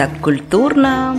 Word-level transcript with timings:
так 0.00 0.18
культурно. 0.22 1.14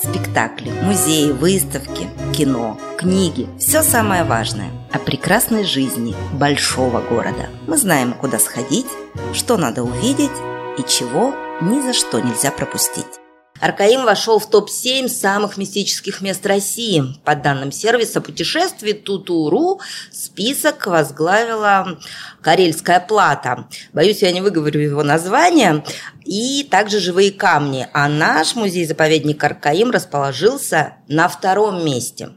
Спектакли, 0.00 0.70
музеи, 0.84 1.32
выставки, 1.32 2.06
кино, 2.32 2.78
книги– 2.96 3.48
все 3.58 3.82
самое 3.82 4.22
важное 4.22 4.70
о 4.92 5.00
прекрасной 5.00 5.64
жизни 5.64 6.14
большого 6.34 7.00
города. 7.00 7.48
Мы 7.66 7.76
знаем, 7.76 8.12
куда 8.12 8.38
сходить, 8.38 8.86
что 9.32 9.56
надо 9.56 9.82
увидеть 9.82 10.30
и 10.78 10.84
чего 10.88 11.34
ни 11.60 11.80
за 11.80 11.92
что 11.92 12.20
нельзя 12.20 12.52
пропустить. 12.52 13.19
Аркаим 13.60 14.04
вошел 14.04 14.38
в 14.38 14.48
топ-7 14.48 15.08
самых 15.08 15.58
мистических 15.58 16.22
мест 16.22 16.44
России. 16.46 17.04
По 17.24 17.34
данным 17.34 17.72
сервиса 17.72 18.20
путешествий 18.20 18.94
Тутуру 18.94 19.80
список 20.10 20.86
возглавила 20.86 21.98
Карельская 22.40 23.00
плата. 23.00 23.68
Боюсь, 23.92 24.22
я 24.22 24.32
не 24.32 24.40
выговорю 24.40 24.80
его 24.80 25.02
название. 25.02 25.84
И 26.24 26.66
также 26.70 27.00
живые 27.00 27.32
камни. 27.32 27.86
А 27.92 28.08
наш 28.08 28.54
музей-заповедник 28.54 29.42
Аркаим 29.44 29.90
расположился 29.90 30.94
на 31.08 31.28
втором 31.28 31.84
месте. 31.84 32.30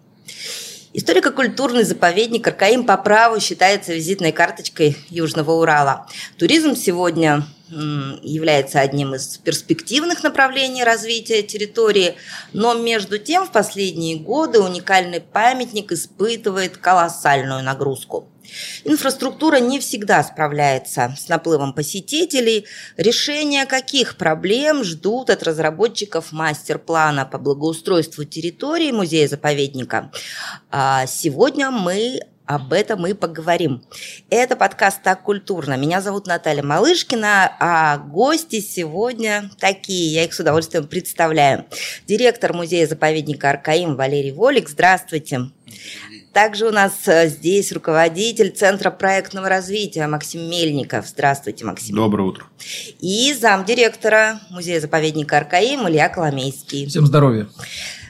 Историко-культурный 0.96 1.84
заповедник 1.84 2.48
Аркаим 2.48 2.86
по 2.86 2.98
праву 2.98 3.40
считается 3.40 3.94
визитной 3.94 4.32
карточкой 4.32 4.96
Южного 5.10 5.52
Урала. 5.54 6.06
Туризм 6.38 6.76
сегодня 6.76 7.48
является 8.22 8.80
одним 8.80 9.16
из 9.16 9.40
перспективных 9.40 10.22
направлений 10.22 10.84
развития 10.84 11.42
территории, 11.42 12.14
но 12.54 12.76
между 12.76 13.18
тем 13.18 13.48
в 13.48 13.52
последние 13.52 14.18
годы 14.18 14.60
уникальный 14.60 15.20
памятник 15.20 15.92
испытывает 15.92 16.78
колоссальную 16.78 17.64
нагрузку. 17.64 18.28
Инфраструктура 18.84 19.58
не 19.58 19.80
всегда 19.80 20.24
справляется 20.24 21.16
с 21.18 21.28
наплывом 21.30 21.74
посетителей. 21.74 22.66
Решение 22.98 23.66
каких 23.66 24.18
проблем 24.18 24.84
ждут 24.84 25.30
от 25.30 25.44
разработчиков 25.44 26.32
мастер-плана 26.32 27.26
по 27.26 27.38
благоустройству 27.38 28.24
территории 28.24 28.92
музея-заповедника? 28.92 30.12
А 30.72 31.06
сегодня 31.08 31.72
мы 31.72 32.20
об 32.46 32.74
этом 32.74 33.00
мы 33.00 33.16
поговорим. 33.16 33.84
Это 34.30 34.58
подкаст 34.58 35.02
«Так 35.02 35.24
культурно». 35.24 35.78
Меня 35.78 36.02
зовут 36.02 36.28
Наталья 36.28 36.62
Малышкина, 36.62 37.56
а 37.60 37.98
гости 37.98 38.60
сегодня 38.60 39.50
такие, 39.60 40.14
я 40.14 40.26
их 40.26 40.34
с 40.34 40.40
удовольствием 40.42 40.88
представляю. 40.88 41.66
Директор 42.06 42.54
музея-заповедника 42.54 43.50
Аркаим 43.50 43.96
Валерий 43.96 44.32
Волик. 44.32 44.68
Здравствуйте. 44.68 45.52
Также 46.34 46.68
у 46.68 46.72
нас 46.72 46.94
э, 47.08 47.28
здесь 47.28 47.72
руководитель 47.72 48.50
Центра 48.50 48.90
проектного 48.90 49.50
развития 49.50 50.08
Максим 50.08 50.50
Мельников. 50.50 51.08
Здравствуйте, 51.08 51.64
Максим. 51.64 51.96
Доброе 51.96 52.24
утро. 52.24 52.46
И 53.00 53.36
замдиректора 53.40 54.40
музея-заповедника 54.50 55.38
Аркаим 55.38 55.88
Илья 55.88 56.10
Коломейский. 56.10 56.88
Всем 56.88 57.06
здоровья. 57.06 57.48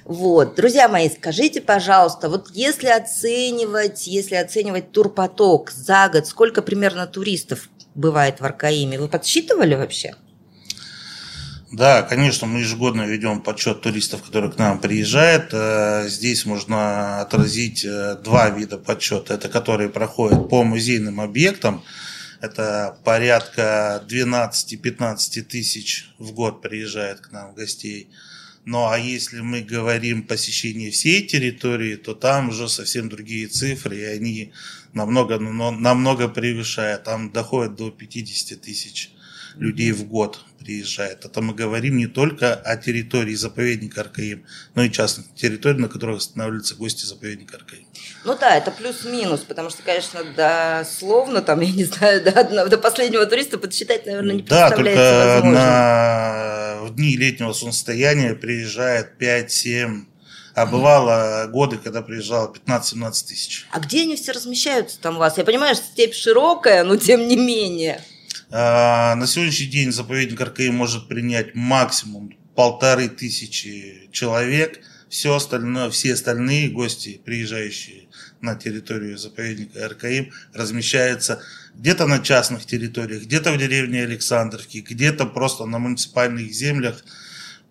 Вот, 0.06 0.56
друзья 0.56 0.88
мои, 0.88 1.10
скажите, 1.10 1.60
пожалуйста, 1.60 2.30
вот 2.30 2.50
если 2.54 2.88
оценивать, 2.88 4.08
если 4.08 4.36
оценивать 4.36 4.92
турпоток 4.92 5.72
за 5.72 6.10
год, 6.10 6.26
сколько 6.26 6.62
примерно 6.62 7.08
туристов 7.08 7.70
бывает 7.94 8.40
в 8.40 8.46
Аркаиме? 8.46 9.00
Вы 9.00 9.10
подсчитывали 9.10 9.76
вообще? 9.76 10.16
Да, 11.74 12.04
конечно, 12.04 12.46
мы 12.46 12.60
ежегодно 12.60 13.02
ведем 13.02 13.42
подсчет 13.42 13.82
туристов, 13.82 14.22
которые 14.22 14.52
к 14.52 14.60
нам 14.60 14.80
приезжают. 14.80 15.50
Э, 15.54 16.08
здесь 16.08 16.46
можно 16.46 17.20
отразить 17.22 17.84
э, 17.84 18.16
два 18.24 18.52
вида 18.52 18.78
подсчета. 18.78 19.34
Это 19.34 19.50
которые 19.50 19.90
проходят 19.90 20.50
по 20.50 20.64
музейным 20.64 21.20
объектам. 21.20 21.84
Это 22.42 22.96
порядка 23.04 24.04
12-15 24.08 25.42
тысяч 25.42 26.14
в 26.20 26.34
год 26.34 26.62
приезжает 26.62 27.22
к 27.22 27.32
нам 27.32 27.56
гостей. 27.56 28.08
Ну 28.66 28.88
а 28.88 29.00
если 29.00 29.40
мы 29.40 29.62
говорим 29.62 30.22
посещение 30.28 30.92
всей 30.92 31.26
территории, 31.26 31.96
то 31.96 32.14
там 32.14 32.50
уже 32.50 32.70
совсем 32.70 33.10
другие 33.10 33.48
цифры, 33.48 33.98
и 33.98 34.04
они 34.04 34.54
намного, 34.94 35.40
намного 35.40 36.28
превышают. 36.28 37.06
Там 37.06 37.32
доходят 37.32 37.76
до 37.76 37.90
50 37.90 38.62
тысяч 38.62 39.13
людей 39.56 39.92
в 39.92 40.06
год 40.06 40.40
приезжает. 40.60 41.26
Это 41.26 41.42
мы 41.42 41.54
говорим 41.54 41.98
не 41.98 42.08
только 42.08 42.54
о 42.56 42.78
территории 42.78 43.36
заповедника 43.36 44.02
Аркаим, 44.02 44.46
но 44.76 44.84
и 44.84 44.92
частных 44.92 45.34
территорий, 45.36 45.80
на 45.80 45.90
которых 45.90 46.18
останавливаются 46.18 46.76
гости 46.76 47.06
заповедника 47.06 47.58
Аркаим. 47.58 47.86
Ну 48.24 48.38
да, 48.40 48.56
это 48.56 48.72
плюс-минус, 48.72 49.42
потому 49.42 49.70
что, 49.70 49.84
конечно, 49.84 50.22
дословно, 50.36 51.42
там, 51.42 51.60
я 51.60 51.72
не 51.72 51.84
знаю, 51.84 52.24
до, 52.24 52.70
до 52.70 52.78
последнего 52.78 53.26
туриста 53.26 53.58
подсчитать, 53.58 54.06
наверное, 54.06 54.36
не 54.36 54.42
да, 54.44 54.70
представляется 54.70 55.12
только 55.14 55.34
возможным. 55.34 55.54
на 55.54 56.78
в 56.84 56.96
дни 56.96 57.18
летнего 57.18 57.54
солнцестояния 57.54 58.36
приезжает 58.36 59.12
5-7 59.20 60.06
а 60.56 60.68
бывало 60.68 61.48
годы, 61.48 61.78
когда 61.78 62.04
приезжало 62.04 62.54
15-17 62.54 63.28
тысяч. 63.28 63.66
А 63.72 63.80
где 63.80 64.04
они 64.04 64.16
все 64.16 64.34
размещаются 64.34 65.00
там 65.00 65.16
у 65.16 65.20
вас? 65.20 65.38
Я 65.38 65.46
понимаю, 65.46 65.74
что 65.74 65.86
степь 65.86 66.14
широкая, 66.14 66.84
но 66.84 66.96
тем 66.96 67.28
не 67.28 67.36
менее. 67.36 68.04
А, 68.52 69.16
на 69.16 69.28
сегодняшний 69.28 69.68
день 69.68 69.92
заповедник 69.92 70.40
Аркаим 70.42 70.76
может 70.76 71.08
принять 71.08 71.56
максимум 71.56 72.36
полторы 72.56 73.10
тысячи 73.10 74.10
человек. 74.12 74.80
Все 75.10 75.36
остальное, 75.36 75.90
все 75.90 76.14
остальные 76.14 76.70
гости, 76.70 77.22
приезжающие 77.24 78.08
на 78.42 78.56
территорию 78.56 79.18
заповедника 79.18 79.86
Аркаим, 79.86 80.32
размещаются 80.54 81.42
где-то 81.76 82.08
на 82.08 82.20
частных 82.20 82.66
территориях, 82.66 83.24
где-то 83.24 83.52
в 83.52 83.58
деревне 83.58 84.04
Александровки, 84.04 84.80
где-то 84.80 85.26
просто 85.26 85.66
на 85.66 85.80
муниципальных 85.80 86.52
землях 86.52 87.04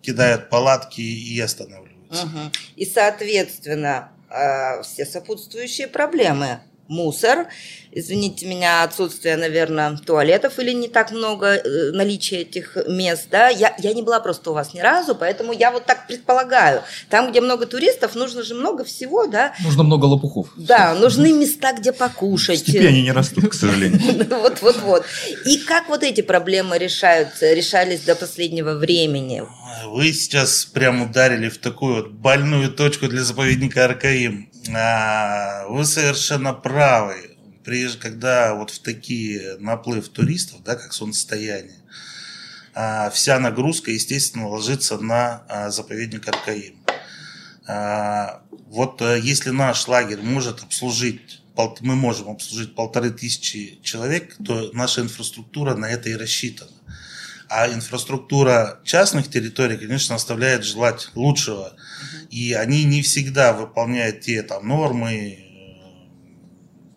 кидают 0.01 0.49
палатки 0.49 1.01
и 1.01 1.39
останавливаются. 1.39 2.25
Угу. 2.25 2.51
И, 2.77 2.85
соответственно, 2.85 4.11
а, 4.29 4.81
все 4.81 5.05
сопутствующие 5.05 5.87
проблемы 5.87 6.59
мусор. 6.87 7.47
Извините 7.91 8.47
меня, 8.47 8.83
отсутствие, 8.83 9.37
наверное, 9.37 9.95
туалетов 9.97 10.57
или 10.59 10.71
не 10.71 10.87
так 10.87 11.11
много 11.11 11.47
э, 11.47 11.91
наличия 11.91 12.41
этих 12.41 12.75
мест, 12.87 13.27
да. 13.29 13.49
Я, 13.49 13.75
я 13.77 13.93
не 13.93 14.01
была 14.01 14.19
просто 14.19 14.51
у 14.51 14.53
вас 14.53 14.73
ни 14.73 14.79
разу, 14.79 15.15
поэтому 15.15 15.53
я 15.53 15.71
вот 15.71 15.85
так 15.85 16.07
предполагаю. 16.07 16.81
Там, 17.09 17.29
где 17.29 17.39
много 17.39 17.65
туристов, 17.67 18.15
нужно 18.15 18.43
же 18.43 18.55
много 18.55 18.83
всего, 18.83 19.27
да. 19.27 19.53
Нужно 19.63 19.83
много 19.83 20.05
лопухов. 20.05 20.47
Да, 20.57 20.95
нужны 20.95 21.33
места, 21.33 21.73
где 21.73 21.91
покушать. 21.91 22.59
Степи 22.59 22.87
они 22.87 23.03
не 23.03 23.11
растут, 23.11 23.49
к 23.49 23.53
сожалению. 23.53 24.01
Вот, 24.43 24.61
вот, 24.61 24.77
вот. 24.81 25.05
И 25.45 25.57
как 25.59 25.89
вот 25.89 26.03
эти 26.03 26.21
проблемы 26.21 26.77
решаются, 26.77 27.53
решались 27.53 28.01
до 28.01 28.15
последнего 28.15 28.73
времени? 28.73 29.43
Вы 29.85 30.11
сейчас 30.13 30.65
прям 30.65 31.03
ударили 31.03 31.49
в 31.49 31.57
такую 31.59 31.95
вот 31.95 32.11
больную 32.11 32.71
точку 32.71 33.07
для 33.07 33.23
заповедника 33.23 33.85
Аркаим. 33.85 34.49
А, 34.69 35.65
вы 35.67 35.85
совершенно 35.85 36.53
правы. 36.53 37.37
Прежде, 37.63 37.97
когда 37.99 38.53
вот 38.55 38.71
в 38.71 38.79
такие 38.79 39.57
наплыв 39.57 40.09
туристов, 40.09 40.63
да, 40.63 40.75
как 40.75 40.93
солнцестояние, 40.93 41.79
а, 42.73 43.09
вся 43.09 43.39
нагрузка, 43.39 43.91
естественно, 43.91 44.47
ложится 44.47 44.97
на 44.97 45.43
а, 45.47 45.69
заповедник 45.69 46.27
Аркаим. 46.27 46.75
Вот 48.67 49.01
э, 49.03 49.19
если 49.21 49.51
наш 49.51 49.87
лагерь 49.87 50.19
может 50.21 50.63
обслужить, 50.63 51.41
мы 51.81 51.95
можем 51.95 52.29
обслужить 52.29 52.75
полторы 52.75 53.11
тысячи 53.11 53.79
человек, 53.83 54.35
то 54.43 54.71
наша 54.73 55.01
инфраструктура 55.01 55.75
на 55.75 55.85
это 55.85 56.09
и 56.09 56.15
рассчитана. 56.15 56.71
А 57.55 57.71
инфраструктура 57.71 58.79
частных 58.83 59.29
территорий, 59.29 59.77
конечно, 59.77 60.15
оставляет 60.15 60.63
желать 60.63 61.11
лучшего. 61.13 61.73
И 62.31 62.53
они 62.53 62.83
не 62.83 63.03
всегда 63.03 63.53
выполняют 63.53 64.21
те 64.21 64.41
там 64.41 64.67
нормы, 64.67 65.37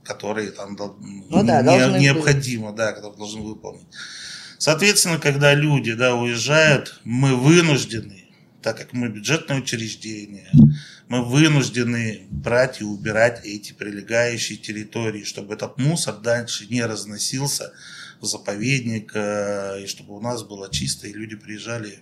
которые 0.03 0.53
там 0.53 0.75
ну, 1.28 1.45
да, 1.45 1.61
не, 1.61 1.99
необходимо, 2.00 2.69
быть. 2.69 2.77
да, 2.77 2.92
которые 2.92 3.19
должны 3.19 3.42
выполнить. 3.42 3.86
Соответственно, 4.57 5.19
когда 5.19 5.53
люди 5.53 5.92
да, 5.92 6.15
уезжают, 6.15 7.03
мы 7.04 7.36
вынуждены, 7.36 8.25
так 8.63 8.78
как 8.78 8.95
мы 8.95 9.09
бюджетное 9.09 9.59
учреждение, 9.59 10.51
мы 11.09 11.22
вынуждены 11.22 12.28
брать 12.30 12.80
и 12.80 12.84
убирать 12.84 13.45
эти 13.45 13.75
прилегающие 13.75 14.57
территории, 14.57 15.25
чтобы 15.25 15.53
этот 15.53 15.77
мусор 15.77 16.16
дальше 16.16 16.66
не 16.71 16.83
разносился 16.83 17.75
заповедник, 18.21 19.13
э, 19.15 19.83
и 19.83 19.86
чтобы 19.86 20.16
у 20.16 20.21
нас 20.21 20.42
было 20.42 20.71
чисто, 20.71 21.07
и 21.07 21.13
люди 21.13 21.36
приезжали 21.36 21.98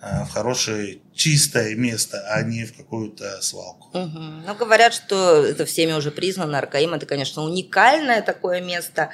в 0.00 0.32
хорошее 0.32 1.00
чистое 1.14 1.74
место, 1.74 2.24
а 2.30 2.42
не 2.42 2.64
в 2.64 2.74
какую-то 2.74 3.42
свалку. 3.42 3.88
Угу. 3.92 4.20
Ну, 4.46 4.54
говорят, 4.54 4.94
что 4.94 5.44
это 5.44 5.66
всеми 5.66 5.92
уже 5.92 6.10
признано, 6.10 6.56
Аркаим 6.56 6.94
это, 6.94 7.04
конечно, 7.04 7.42
уникальное 7.42 8.22
такое 8.22 8.62
место. 8.62 9.10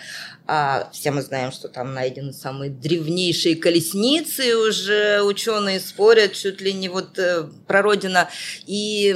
А 0.46 0.88
все 0.92 1.10
мы 1.10 1.22
знаем, 1.22 1.50
что 1.50 1.68
там 1.68 1.92
найдены 1.92 2.32
самые 2.32 2.70
древнейшие 2.70 3.56
колесницы, 3.56 4.56
уже 4.56 5.22
ученые 5.22 5.80
спорят 5.80 6.34
чуть 6.34 6.60
ли 6.60 6.72
не 6.72 6.88
вот 6.88 7.18
э, 7.18 7.48
прародина 7.66 8.28
и 8.64 9.12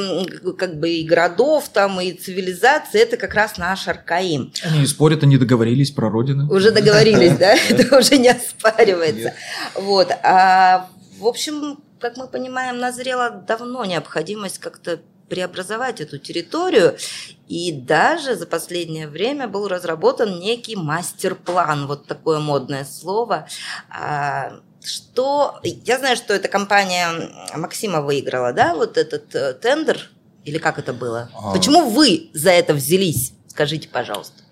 как 0.59 0.81
бы 0.81 0.91
и 0.91 1.05
городов 1.07 1.69
там, 1.69 2.01
и 2.01 2.13
цивилизации, 2.13 3.01
это 3.01 3.17
как 3.17 3.35
раз 3.35 3.59
наш 3.59 3.87
Аркаим. 3.87 4.53
Они 4.65 4.85
спорят, 4.87 5.23
они 5.23 5.37
договорились 5.37 5.93
про 5.93 6.11
родину. 6.11 6.53
Уже 6.53 6.73
договорились, 6.73 7.37
да? 7.39 7.55
Это 7.55 7.97
уже 7.97 8.19
не 8.19 8.31
оспаривается. 8.31 9.35
Вот. 9.77 10.11
А, 10.25 10.89
в 11.21 11.27
общем, 11.27 11.79
как 12.01 12.17
мы 12.17 12.27
понимаем, 12.27 12.79
назрела 12.79 13.31
давно 13.31 13.85
необходимость 13.85 14.59
как-то 14.59 15.01
преобразовать 15.29 16.01
эту 16.01 16.19
территорию. 16.19 16.97
И 17.49 17.73
даже 17.73 18.35
за 18.35 18.47
последнее 18.47 19.09
время 19.09 19.49
был 19.49 19.69
разработан 19.69 20.41
некий 20.41 20.77
мастер-план, 20.77 21.87
вот 21.87 22.07
такое 22.07 22.41
модное 22.41 22.85
слово. 22.85 23.47
А, 23.89 24.61
что 24.83 25.61
я 25.63 25.99
знаю, 25.99 26.17
что 26.17 26.35
эта 26.35 26.49
компания 26.49 27.09
Максима 27.57 28.01
выиграла, 28.01 28.53
да, 28.53 28.75
вот 28.75 28.97
этот 28.97 29.35
э, 29.35 29.55
тендер, 29.55 30.11
или 30.45 30.59
как 30.59 30.79
это 30.79 30.93
было? 30.93 31.31
А... 31.35 31.53
Почему 31.53 31.89
вы 31.89 32.31
за 32.35 32.51
это 32.51 32.75
взялись? 32.75 33.33
Скажите, 33.47 33.89
пожалуйста. 33.89 34.43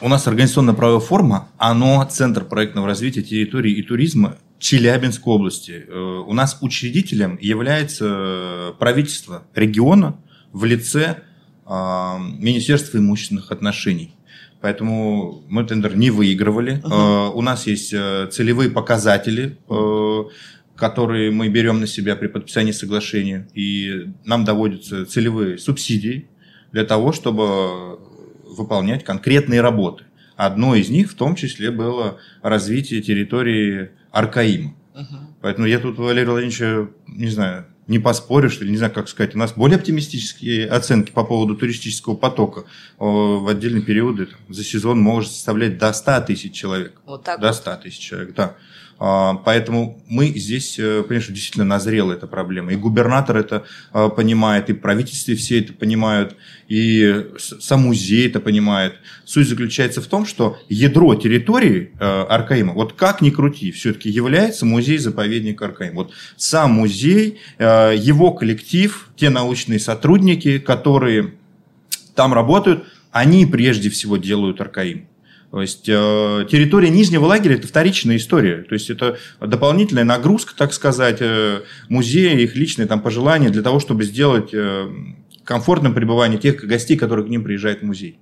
У 0.00 0.08
нас 0.08 0.26
организационно-правовая 0.26 1.00
форма, 1.00 1.48
оно 1.56 2.04
Центр 2.10 2.44
проектного 2.44 2.86
развития 2.86 3.22
территории 3.22 3.72
и 3.72 3.82
туризма 3.82 4.36
Челябинской 4.64 5.30
области. 5.30 5.84
Э, 5.86 6.24
у 6.26 6.32
нас 6.32 6.56
учредителем 6.62 7.36
является 7.38 8.74
правительство 8.78 9.42
региона 9.54 10.16
в 10.54 10.64
лице 10.64 11.18
а, 11.66 12.18
Министерства 12.18 12.96
имущественных 12.96 13.52
отношений. 13.52 14.14
Поэтому 14.62 15.42
мы 15.48 15.64
тендер 15.64 15.94
не 15.98 16.08
выигрывали. 16.08 16.80
Uh-huh. 16.82 17.32
У 17.34 17.42
нас 17.42 17.66
есть 17.66 17.92
э, 17.92 18.26
целевые 18.32 18.70
показатели, 18.70 19.58
э, 19.68 20.24
которые 20.76 21.30
мы 21.30 21.48
берем 21.50 21.80
на 21.80 21.86
себя 21.86 22.16
при 22.16 22.28
подписании 22.28 22.72
соглашения. 22.72 23.46
И 23.52 24.14
нам 24.24 24.46
доводятся 24.46 25.04
целевые 25.04 25.58
субсидии 25.58 26.28
для 26.72 26.84
того, 26.84 27.12
чтобы 27.12 27.98
выполнять 28.44 29.04
конкретные 29.04 29.60
работы. 29.60 30.04
Одно 30.36 30.74
из 30.74 30.90
них 30.90 31.10
в 31.10 31.14
том 31.14 31.36
числе 31.36 31.70
было 31.70 32.18
развитие 32.42 33.02
территории 33.02 33.90
Аркаима. 34.10 34.74
Uh-huh. 34.94 35.04
Поэтому 35.40 35.66
я 35.66 35.78
тут 35.78 35.98
Валерия 35.98 36.30
Владимировича, 36.30 36.88
не 37.06 37.28
знаю, 37.28 37.66
не 37.86 37.98
поспоришь, 37.98 38.58
или 38.60 38.70
не 38.70 38.76
знаю, 38.76 38.92
как 38.92 39.08
сказать, 39.08 39.34
у 39.34 39.38
нас 39.38 39.52
более 39.52 39.76
оптимистические 39.76 40.66
оценки 40.66 41.10
по 41.10 41.24
поводу 41.24 41.54
туристического 41.56 42.14
потока 42.14 42.64
в 42.98 43.48
отдельные 43.48 43.82
периоды 43.82 44.28
за 44.48 44.64
сезон 44.64 45.00
может 45.00 45.30
составлять 45.30 45.78
до 45.78 45.92
100 45.92 46.20
тысяч 46.22 46.52
человек. 46.52 46.94
Вот 47.04 47.24
так 47.24 47.40
до 47.40 47.52
100 47.52 47.76
тысяч 47.76 47.98
человек, 47.98 48.34
да. 48.34 48.56
А, 48.98 49.34
поэтому 49.34 50.02
мы 50.08 50.28
здесь, 50.28 50.78
э, 50.78 51.02
понимаешь, 51.02 51.26
действительно 51.26 51.64
назрела 51.64 52.12
эта 52.12 52.26
проблема. 52.26 52.72
И 52.72 52.76
губернатор 52.76 53.36
это 53.36 53.64
а, 53.92 54.08
понимает, 54.08 54.70
и 54.70 54.72
правительство 54.72 55.34
все 55.34 55.60
это 55.60 55.72
понимают, 55.72 56.36
и 56.68 57.26
сам 57.38 57.82
музей 57.82 58.28
это 58.28 58.40
понимает. 58.40 58.94
Суть 59.24 59.48
заключается 59.48 60.00
в 60.00 60.06
том, 60.06 60.26
что 60.26 60.58
ядро 60.68 61.14
территории 61.16 61.92
э, 61.98 62.04
Аркаима, 62.04 62.72
вот 62.72 62.92
как 62.92 63.20
ни 63.20 63.30
крути, 63.30 63.72
все-таки 63.72 64.08
является 64.08 64.64
музей-заповедник 64.64 65.60
Аркаим. 65.60 65.96
Вот 65.96 66.12
сам 66.36 66.72
музей, 66.72 67.40
э, 67.58 67.64
его 67.96 68.32
коллектив, 68.32 69.08
те 69.16 69.30
научные 69.30 69.78
сотрудники, 69.78 70.58
которые 70.58 71.34
там 72.14 72.32
работают, 72.32 72.84
они 73.10 73.46
прежде 73.46 73.90
всего 73.90 74.16
делают 74.16 74.60
Аркаим. 74.60 75.06
То 75.54 75.62
есть 75.62 75.88
э, 75.88 76.46
территория 76.50 76.90
нижнего 76.90 77.26
лагеря– 77.26 77.54
это 77.56 77.68
вторичная 77.68 78.16
история. 78.16 78.64
То 78.64 78.72
есть 78.72 78.90
это 78.90 79.18
дополнительная 79.40 80.02
нагрузка, 80.02 80.52
так 80.56 80.72
сказать, 80.72 81.18
э, 81.20 81.60
музея, 81.88 82.36
их 82.36 82.56
личные 82.56 82.86
там, 82.86 83.00
пожелания 83.00 83.50
для 83.50 83.62
того, 83.62 83.78
чтобы 83.78 84.02
сделать 84.02 84.52
э, 84.52 84.88
комфортным 85.44 85.94
пребывание 85.94 86.40
тех 86.40 86.56
гостей, 86.64 86.96
которые 86.96 87.24
к 87.24 87.28
ним 87.28 87.44
приезжают 87.44 87.82
в 87.82 87.84
музей. 87.84 88.18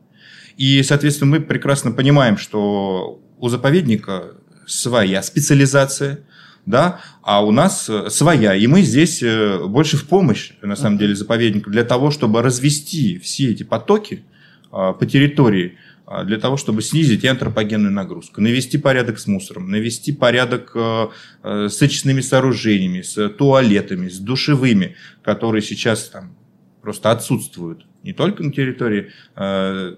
И, 0.58 0.82
соответственно, 0.82 1.30
мы 1.30 1.40
прекрасно 1.40 1.92
понимаем, 1.92 2.36
что 2.36 3.18
у 3.38 3.48
заповедника 3.48 4.34
своя 4.66 5.22
специализация, 5.22 6.20
да, 6.66 7.00
а 7.22 7.44
у 7.44 7.50
нас 7.50 7.90
своя. 8.08 8.54
И 8.54 8.66
мы 8.66 8.82
здесь 8.82 9.22
больше 9.66 9.96
в 9.96 10.06
помощь, 10.06 10.52
на 10.62 10.76
самом 10.76 10.98
деле, 10.98 11.14
заповеднику 11.14 11.70
для 11.70 11.84
того, 11.84 12.10
чтобы 12.10 12.40
развести 12.42 13.18
все 13.18 13.50
эти 13.50 13.62
потоки 13.62 14.24
по 14.70 15.06
территории– 15.06 15.76
а, 16.12 16.24
для 16.24 16.38
того, 16.38 16.58
чтобы 16.58 16.82
снизить 16.82 17.24
антропогенную 17.24 17.92
нагрузку, 17.92 18.42
навести 18.42 18.76
порядок 18.76 19.18
с 19.18 19.26
мусором, 19.26 19.70
навести 19.70 20.12
порядок 20.12 20.72
э, 20.74 21.08
э, 21.42 21.68
с 21.70 21.80
очистными 21.80 22.20
сооружениями, 22.20 23.00
с 23.00 23.28
туалетами, 23.30 24.08
с 24.08 24.18
душевыми, 24.18 24.96
которые 25.22 25.62
сейчас 25.62 26.08
там 26.08 26.36
просто 26.82 27.12
отсутствуют. 27.12 27.86
Не 28.02 28.12
только 28.12 28.42
на 28.42 28.52
территории 28.52 29.10
э, 29.36 29.94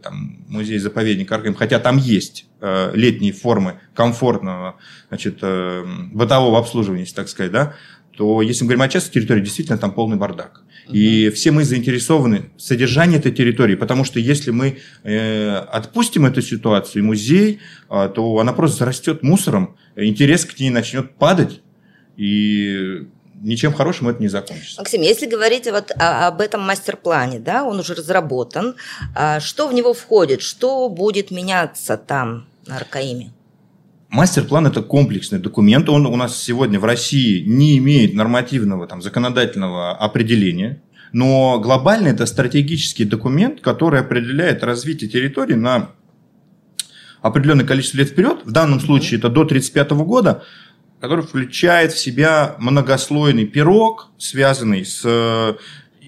музея-заповедника 0.49 1.37
Аркаим, 1.37 1.55
хотя 1.55 1.79
там 1.79 1.97
есть 1.97 2.47
летние 2.95 3.33
формы 3.33 3.79
комфортного 3.93 4.77
значит, 5.09 5.43
бытового 5.43 6.59
обслуживания, 6.59 7.05
так 7.15 7.29
сказать, 7.29 7.53
да, 7.53 7.75
то 8.17 8.43
если 8.43 8.65
мы 8.65 8.69
говорим 8.69 8.83
о 8.83 8.89
частной 8.89 9.13
территории, 9.13 9.43
действительно 9.43 9.79
там 9.79 9.93
полный 9.93 10.17
бардак. 10.17 10.63
И 10.89 11.31
все 11.31 11.51
мы 11.51 11.65
заинтересованы 11.65 12.51
в 12.57 12.61
содержании 12.61 13.19
этой 13.19 13.33
территории, 13.33 13.75
потому 13.75 14.05
что 14.05 14.21
если 14.21 14.51
мы 14.51 14.79
э, 15.03 15.57
отпустим 15.57 16.27
эту 16.27 16.43
ситуацию, 16.43 17.05
музей, 17.05 17.61
э, 17.91 18.11
то 18.15 18.39
она 18.39 18.53
просто 18.53 18.79
зарастет 18.79 19.23
мусором, 19.23 19.77
интерес 19.97 20.45
к 20.45 20.59
ней 20.59 20.71
начнет 20.71 21.15
падать, 21.15 21.63
и 22.17 23.07
ничем 23.45 23.73
хорошим 23.73 24.09
это 24.09 24.21
не 24.21 24.29
закончится. 24.29 24.81
Максим, 24.81 25.03
если 25.03 25.27
говорить 25.27 25.71
вот 25.71 25.93
об 25.97 26.41
этом 26.41 26.63
мастер-плане, 26.63 27.39
да, 27.39 27.65
он 27.65 27.79
уже 27.79 27.95
разработан, 27.95 28.75
а 29.15 29.41
что 29.41 29.69
в 29.69 29.75
него 29.75 29.95
входит, 29.95 30.43
что 30.43 30.89
будет 30.89 31.31
меняться 31.31 31.97
там 31.97 32.47
на 32.67 32.77
Аркаиме? 32.77 33.33
Мастер-план– 34.09 34.67
это 34.69 34.81
комплексный 34.83 35.41
документ. 35.41 35.89
Он 35.89 36.07
у 36.07 36.17
нас 36.17 36.41
сегодня 36.41 36.79
в 36.79 36.85
России 36.85 37.45
не 37.45 37.79
имеет 37.79 38.15
нормативного 38.15 38.87
там, 38.87 39.03
законодательного 39.03 39.97
определения. 39.97 40.81
Но 41.13 41.59
глобально 41.61 42.09
это 42.09 42.27
стратегический 42.27 43.05
документ, 43.05 43.61
который 43.61 44.01
определяет 44.01 44.63
развитие 44.63 45.11
территории 45.11 45.55
на 45.55 45.91
определенное 47.23 47.65
количество 47.65 47.99
лет 47.99 48.09
вперед. 48.11 48.43
В 48.45 48.53
данном 48.53 48.81
случае 48.81 49.19
это 49.19 49.29
до 49.29 49.43
1935 49.43 49.91
года, 50.07 50.45
который 51.05 51.27
включает 51.27 51.93
в 51.93 51.99
себя 51.99 52.57
многослойный 52.59 53.45
пирог, 53.45 54.09
связанный 54.17 54.87
с 54.87 55.03
э, 55.05 55.55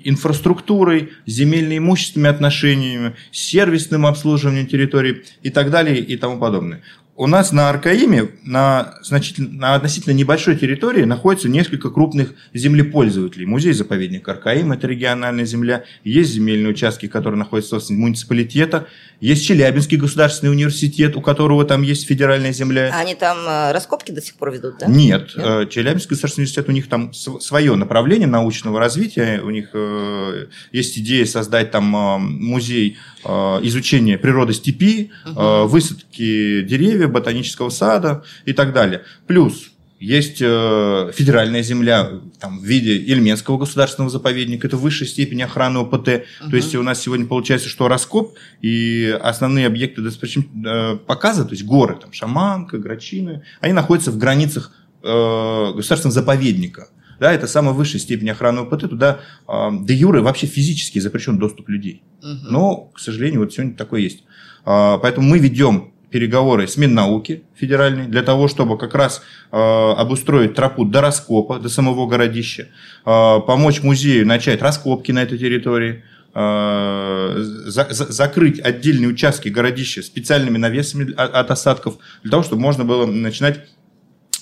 инфраструктурой, 0.05 1.13
земельно-имущественными 1.27 2.31
отношениями, 2.31 3.15
сервисным 3.31 4.07
обслуживанием 4.07 4.67
территории 4.67 5.23
и 5.43 5.51
так 5.51 5.71
далее 5.71 5.99
и 5.99 6.17
тому 6.17 6.39
подобное 6.39 6.83
у 7.17 7.27
нас 7.27 7.51
на 7.51 7.71
Аркаиме, 7.71 8.29
на, 8.45 8.95
значительно, 9.03 9.49
на 9.51 9.75
относительно 9.75 10.13
небольшой 10.13 10.57
территории, 10.57 11.05
находится 11.05 11.49
несколько 11.49 11.91
крупных 11.91 12.35
землепользователей. 12.53 13.47
Музей-заповедник 13.47 14.29
Аркаим– 14.29 14.73
это 14.73 14.87
региональная 14.87 15.47
земля. 15.47 15.85
Есть 16.05 16.33
земельные 16.33 16.71
участки, 16.71 17.07
которые 17.07 17.39
находятся 17.39 17.69
в 17.69 17.79
собственности 17.79 18.03
муниципалитета. 18.03 18.87
Есть 19.21 19.47
Челябинский 19.47 19.97
государственный 19.97 20.53
университет, 20.53 21.17
у 21.17 21.23
которого 21.23 21.65
там 21.65 21.81
есть 21.81 22.07
федеральная 22.07 22.53
земля. 22.53 22.91
А 22.93 23.01
они 23.01 23.15
там 23.15 23.39
э, 23.49 23.73
раскопки 23.73 24.13
до 24.13 24.21
сих 24.21 24.35
пор 24.35 24.53
ведут, 24.53 24.75
да? 24.81 24.87
Нет. 24.87 25.33
Нет? 25.35 25.47
Э, 25.47 25.67
Челябинский 25.71 26.11
государственный 26.11 26.43
университет, 26.43 26.69
у 26.69 26.73
них 26.73 26.87
там 26.89 27.15
свое 27.15 27.75
направление 27.77 28.29
научного 28.29 28.79
развития. 28.79 29.41
У 29.43 29.49
них 29.49 29.71
э, 29.73 30.47
есть 30.71 30.99
идея 30.99 31.25
создать 31.25 31.71
там 31.71 31.85
музей 31.85 32.99
изучения 33.25 34.19
природы 34.19 34.53
степи, 34.53 35.11
угу. 35.25 35.67
высадки 35.67 36.63
деревьев, 36.63 37.06
ботанического 37.09 37.71
сада 37.71 38.25
и 38.45 38.53
так 38.53 38.73
далее. 38.73 39.03
Плюс 39.27 39.71
есть 39.99 40.43
э, 40.43 41.11
федеральная 41.15 41.63
земля 41.63 42.21
там, 42.39 42.59
в 42.61 42.65
виде 42.65 42.97
Ельменского 42.97 43.57
государственного 43.57 44.11
заповедника. 44.11 44.67
Это 44.67 44.77
высшая 44.77 45.07
степень 45.07 45.43
охраны 45.43 45.79
ОПТ. 45.79 46.09
Uh-huh. 46.09 46.51
То 46.51 46.57
есть 46.57 46.75
у 46.75 46.83
нас 46.83 47.01
сегодня 47.01 47.27
получается, 47.27 47.69
что 47.69 47.89
раскоп 47.89 48.37
и 48.61 49.19
основные 49.23 49.67
объекты 49.67 50.03
э, 50.03 50.99
показа, 51.07 51.45
то 51.45 51.53
есть 51.53 51.65
горы, 51.65 51.97
там, 51.99 52.13
Шаманка, 52.13 52.77
Грачины, 52.77 53.43
они 53.61 53.73
находятся 53.73 54.11
в 54.11 54.19
границах 54.19 54.73
э, 55.03 55.73
государственного 55.75 56.13
заповедника. 56.13 56.89
Да, 57.19 57.33
это 57.33 57.47
самая 57.47 57.73
высшая 57.73 57.99
степень 57.99 58.29
охраны 58.29 58.61
ОПТ. 58.61 58.91
Туда 58.91 59.21
э, 59.49 59.69
де 59.81 59.95
юре 59.95 60.21
вообще 60.21 60.47
физически 60.47 60.99
запрещен 60.99 61.39
доступ 61.39 61.71
людей. 61.71 62.03
Uh-huh. 62.23 62.51
Но, 62.51 62.77
к 62.95 62.99
сожалению, 62.99 63.41
вот 63.41 63.55
сегодня 63.55 63.75
такое 63.75 64.03
есть. 64.03 64.25
Э, 64.67 64.99
поэтому 65.01 65.27
мы 65.27 65.39
ведем 65.39 65.95
переговоры 66.11 66.69
с 66.69 66.77
Миннауки 66.77 67.45
федеральной 67.55 68.07
для 68.07 68.23
того, 68.23 68.49
чтобы 68.49 68.79
как 68.79 68.95
раз 68.95 69.23
э, 69.51 69.57
обустроить 69.57 70.55
тропу 70.55 70.85
до 70.85 71.01
раскопа, 71.01 71.59
до 71.59 71.69
самого 71.69 72.07
городища, 72.07 72.69
э, 73.05 73.41
помочь 73.47 73.83
музею 73.83 74.27
начать 74.27 74.63
раскопки 74.63 75.13
на 75.13 75.23
этой 75.23 75.37
территории, 75.39 76.05
э, 76.35 77.35
за, 77.39 77.89
за, 77.91 78.13
закрыть 78.13 78.61
отдельные 78.61 79.09
участки 79.09 79.49
городища 79.49 80.03
специальными 80.03 80.59
навесами 80.59 81.13
от, 81.13 81.35
от 81.35 81.51
осадков, 81.51 81.99
для 82.23 82.31
того, 82.31 82.43
чтобы 82.43 82.63
можно 82.63 82.85
было 82.85 83.07
начинать 83.07 83.67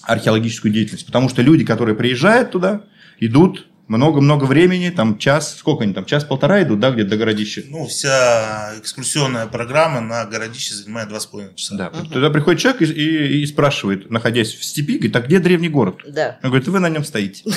археологическую 0.03 0.73
деятельность. 0.73 1.07
Потому 1.07 1.29
что 1.29 1.41
люди, 1.41 1.65
которые 1.65 1.97
приезжают 1.97 2.51
туда, 2.51 2.83
идут 3.21 3.67
много-много 3.87 4.45
времени, 4.45 4.91
там 4.91 5.19
час, 5.19 5.57
сколько 5.59 5.85
они 5.85 5.93
там, 5.93 6.05
час-полтора 6.05 6.63
идут, 6.63 6.81
да, 6.81 6.91
где-то 6.91 7.11
до 7.11 7.17
городища? 7.17 7.63
Ну, 7.69 7.87
вся 7.87 8.75
экскурсионная 8.79 9.47
программа 9.47 10.01
на 10.01 10.25
городище 10.25 10.75
занимает 10.75 11.09
два 11.09 11.21
с 11.21 11.27
половиной 11.27 11.55
часа. 11.55 11.75
Да, 11.75 11.89
угу. 11.89 12.07
туда 12.07 12.31
приходит 12.31 12.61
человек 12.61 12.83
и, 12.83 12.87
и, 12.87 13.43
и 13.43 13.47
спрашивает, 13.47 14.11
находясь 14.11 14.55
в 14.55 14.65
степи, 14.65 14.95
говорит, 14.95 15.17
а 15.17 15.21
где 15.21 15.39
древний 15.39 15.69
город? 15.69 16.01
Да. 16.07 16.39
Он 16.43 16.51
говорит, 16.51 16.69
вы 16.69 16.81
на 16.81 16.89
нем 16.89 17.05
стоите. 17.05 17.45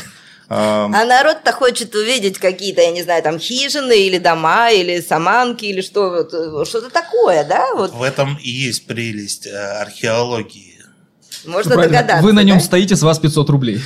А 0.50 0.88
народ-то 1.05 1.51
хочет 1.51 1.93
увидеть 1.93 2.38
какие-то, 2.38 2.81
я 2.81 2.91
не 2.91 3.03
знаю, 3.03 3.22
там 3.22 3.38
хижины 3.38 4.07
или 4.07 4.17
дома, 4.17 4.72
или 4.72 5.01
саманки, 5.01 5.65
или 5.65 5.81
что, 5.81 6.25
что-то 6.63 6.89
такое, 6.89 7.43
да? 7.43 7.74
Вот. 7.75 7.91
В 7.91 8.01
этом 8.01 8.38
и 8.41 8.50
есть 8.50 8.88
прелесть 8.88 9.46
э, 9.46 9.51
археологии 9.81 10.76
можно 11.46 11.75
ну, 11.75 11.82
догадаться. 11.82 12.24
Вы 12.24 12.34
на 12.34 12.44
нем 12.44 12.58
да? 12.58 12.63
стоите, 12.63 12.96
с 12.96 13.01
вас 13.01 13.20
500 13.20 13.50
рублей. 13.50 13.82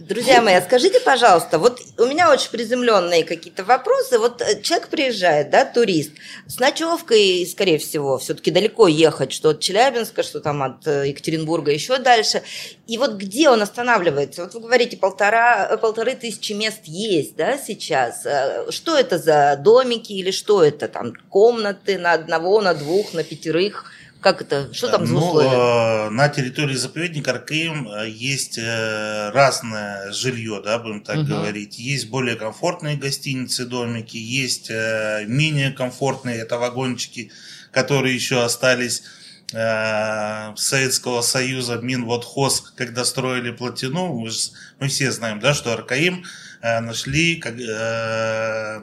Друзья 0.00 0.42
мои, 0.42 0.54
а 0.54 0.62
скажите, 0.62 1.00
пожалуйста, 1.00 1.58
вот 1.58 1.80
у 1.98 2.04
меня 2.06 2.30
очень 2.30 2.50
приземленные 2.50 3.24
какие-то 3.24 3.64
вопросы. 3.64 4.18
Вот 4.18 4.42
э, 4.42 4.60
человек 4.62 4.88
приезжает, 4.88 5.50
да, 5.50 5.64
турист, 5.64 6.12
с 6.46 6.58
ночевкой, 6.58 7.46
скорее 7.50 7.78
всего, 7.78 8.18
все-таки 8.18 8.50
далеко 8.50 8.88
ехать, 8.88 9.32
что 9.32 9.50
от 9.50 9.60
Челябинска, 9.60 10.22
что 10.22 10.40
там 10.40 10.62
от 10.62 10.86
э, 10.86 11.08
Екатеринбурга, 11.08 11.70
еще 11.70 11.98
дальше. 11.98 12.42
И 12.86 12.98
вот 12.98 13.14
где 13.14 13.50
он 13.50 13.62
останавливается? 13.62 14.44
Вот 14.44 14.54
вы 14.54 14.60
говорите, 14.60 14.96
полтора, 14.96 15.68
э, 15.70 15.76
полторы 15.76 16.14
тысячи 16.14 16.52
мест 16.52 16.80
есть, 16.84 17.36
да, 17.36 17.58
сейчас. 17.58 18.26
Что 18.70 18.96
это 18.96 19.18
за 19.18 19.58
домики 19.62 20.12
или 20.12 20.30
что 20.30 20.62
это? 20.62 20.88
Там 20.88 21.14
комнаты 21.28 21.98
на 21.98 22.12
одного, 22.12 22.60
на 22.60 22.74
двух, 22.74 23.14
на 23.14 23.24
пятерых? 23.24 23.92
Как 24.20 24.40
это? 24.40 24.72
Что 24.72 24.88
там 24.88 25.06
за 25.06 25.12
ну, 25.12 25.18
условия? 25.18 26.06
Э, 26.06 26.10
на 26.10 26.28
территории 26.28 26.74
заповедника 26.74 27.32
Аркаим 27.32 27.88
э, 27.88 28.08
есть 28.08 28.58
э, 28.58 29.30
разное 29.30 30.12
жилье, 30.12 30.60
да, 30.64 30.78
будем 30.78 31.02
так 31.02 31.18
угу. 31.18 31.26
говорить. 31.26 31.78
Есть 31.78 32.08
более 32.08 32.36
комфортные 32.36 32.96
гостиницы, 32.96 33.66
домики, 33.66 34.16
есть 34.16 34.70
менее 34.70 35.70
комфортные, 35.70 36.38
это 36.38 36.58
вагончики, 36.58 37.30
которые 37.70 38.14
еще 38.14 38.42
остались 38.42 39.02
Советского 39.48 41.22
Союза, 41.22 41.76
Минводхоз, 41.76 42.72
когда 42.74 43.04
строили 43.04 43.52
плотину, 43.52 44.12
мы, 44.12 44.28
же, 44.28 44.50
мы 44.80 44.88
все 44.88 45.12
знаем, 45.12 45.38
да, 45.38 45.54
что 45.54 45.72
Аркаим 45.72 46.24
нашли, 46.62 47.36
когда 47.36 48.82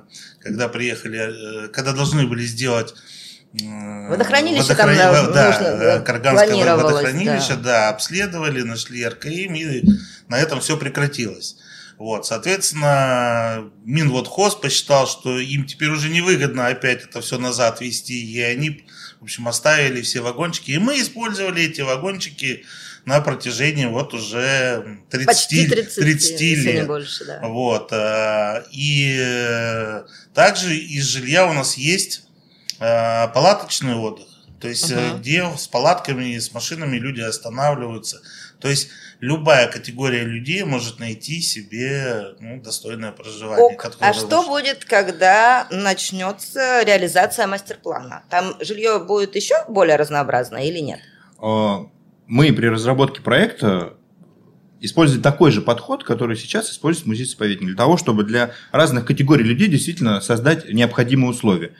приехали, 0.69 1.67
когда 1.73 1.91
должны 1.91 2.25
были 2.27 2.45
сделать 2.45 2.93
Водохранилище 3.53 4.73
Водохрани... 4.73 4.97
там 4.97 5.31
да, 5.31 5.47
нужно, 5.51 5.99
Карганское 6.03 6.75
водохранилище, 6.75 7.55
да. 7.55 7.61
да, 7.61 7.89
обследовали, 7.89 8.63
нашли 8.63 9.07
РКИМ, 9.07 9.53
и 9.55 9.83
на 10.27 10.39
этом 10.39 10.59
все 10.59 10.75
прекратилось. 10.75 11.57
Вот, 11.99 12.25
соответственно, 12.25 13.71
Минводхоз 13.85 14.55
посчитал, 14.55 15.07
что 15.07 15.37
им 15.39 15.65
теперь 15.65 15.89
уже 15.89 16.09
невыгодно 16.09 16.67
опять 16.67 17.03
это 17.03 17.21
все 17.21 17.37
назад 17.37 17.79
вести, 17.81 18.25
и 18.25 18.41
они, 18.41 18.85
в 19.19 19.23
общем, 19.23 19.47
оставили 19.47 20.01
все 20.01 20.21
вагончики. 20.21 20.71
И 20.71 20.79
мы 20.79 20.99
использовали 20.99 21.63
эти 21.63 21.81
вагончики 21.81 22.65
на 23.05 23.21
протяжении 23.21 23.85
вот 23.85 24.15
уже 24.15 24.99
30, 25.11 25.27
Почти 25.27 25.67
30, 25.67 25.95
30 25.95 26.41
лет. 26.41 26.87
больше, 26.87 27.25
да. 27.25 27.39
Вот, 27.43 27.89
э, 27.91 28.63
и 28.71 30.01
также 30.33 30.75
из 30.75 31.05
жилья 31.05 31.45
у 31.47 31.53
нас 31.53 31.77
есть 31.77 32.23
Э, 32.83 33.29
палаточный 33.29 33.95
отдых. 33.95 34.27
То 34.59 34.67
есть, 34.67 34.91
uh-huh. 34.91 35.17
где 35.19 35.49
с 35.57 35.67
палатками 35.67 36.33
и 36.33 36.39
с 36.39 36.53
машинами 36.53 36.97
люди 36.97 37.21
останавливаются. 37.21 38.21
То 38.59 38.67
есть, 38.67 38.89
любая 39.21 39.71
категория 39.71 40.23
людей 40.23 40.63
может 40.63 40.99
найти 40.99 41.39
себе 41.39 42.35
ну, 42.41 42.61
достойное 42.61 43.13
проживание. 43.13 43.77
Ок. 43.77 43.89
А 44.01 44.11
что 44.13 44.43
будет, 44.43 44.83
когда 44.83 45.65
начнется 45.71 46.83
реализация 46.83 47.47
мастер-плана? 47.47 48.23
Там 48.29 48.55
жилье 48.59 48.99
будет 48.99 49.37
еще 49.37 49.55
более 49.69 49.95
разнообразное 49.95 50.63
или 50.63 50.79
нет? 50.79 50.99
А, 51.39 51.87
мы 52.27 52.51
при 52.51 52.67
разработке 52.67 53.21
проекта 53.21 53.93
использовать 54.83 55.23
такой 55.23 55.49
же 55.49 55.61
подход, 55.61 56.03
который 56.03 56.35
сейчас 56.35 56.69
использует 56.69 57.07
музей-заповедник, 57.07 57.67
для 57.67 57.75
того, 57.75 57.95
чтобы 57.95 58.25
для 58.25 58.51
разных 58.73 59.05
категорий 59.05 59.43
людей 59.45 59.69
действительно 59.69 60.19
создать 60.19 60.71
необходимые 60.71 61.31
условия. 61.31 61.71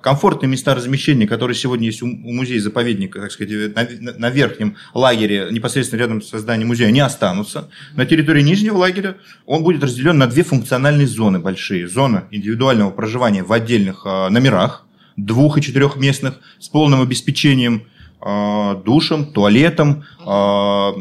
Комфортные 0.00 0.48
места 0.48 0.74
размещения, 0.74 1.26
которые 1.26 1.56
сегодня 1.56 1.86
есть 1.86 2.02
у 2.02 2.06
музея-заповедника, 2.06 3.20
так 3.20 3.32
сказать, 3.32 3.74
на, 3.74 4.12
на 4.12 4.30
верхнем 4.30 4.76
лагере, 4.94 5.48
непосредственно 5.50 5.98
рядом 5.98 6.22
с 6.22 6.30
зданием 6.30 6.68
музея, 6.68 6.92
не 6.92 7.00
останутся. 7.00 7.68
На 7.96 8.06
территории 8.06 8.42
нижнего 8.42 8.76
лагеря 8.78 9.16
он 9.44 9.64
будет 9.64 9.82
разделен 9.82 10.16
на 10.16 10.28
две 10.28 10.44
функциональные 10.44 11.08
зоны 11.08 11.40
большие. 11.40 11.88
Зона 11.88 12.28
индивидуального 12.30 12.92
проживания 12.92 13.42
в 13.42 13.52
отдельных 13.52 14.02
а, 14.06 14.30
номерах, 14.30 14.86
двух- 15.16 15.58
и 15.58 15.62
четырехместных, 15.62 16.38
с 16.60 16.68
полным 16.68 17.02
обеспечением 17.02 17.88
а, 18.20 18.76
душем, 18.76 19.32
туалетом, 19.32 20.04
а, 20.24 20.92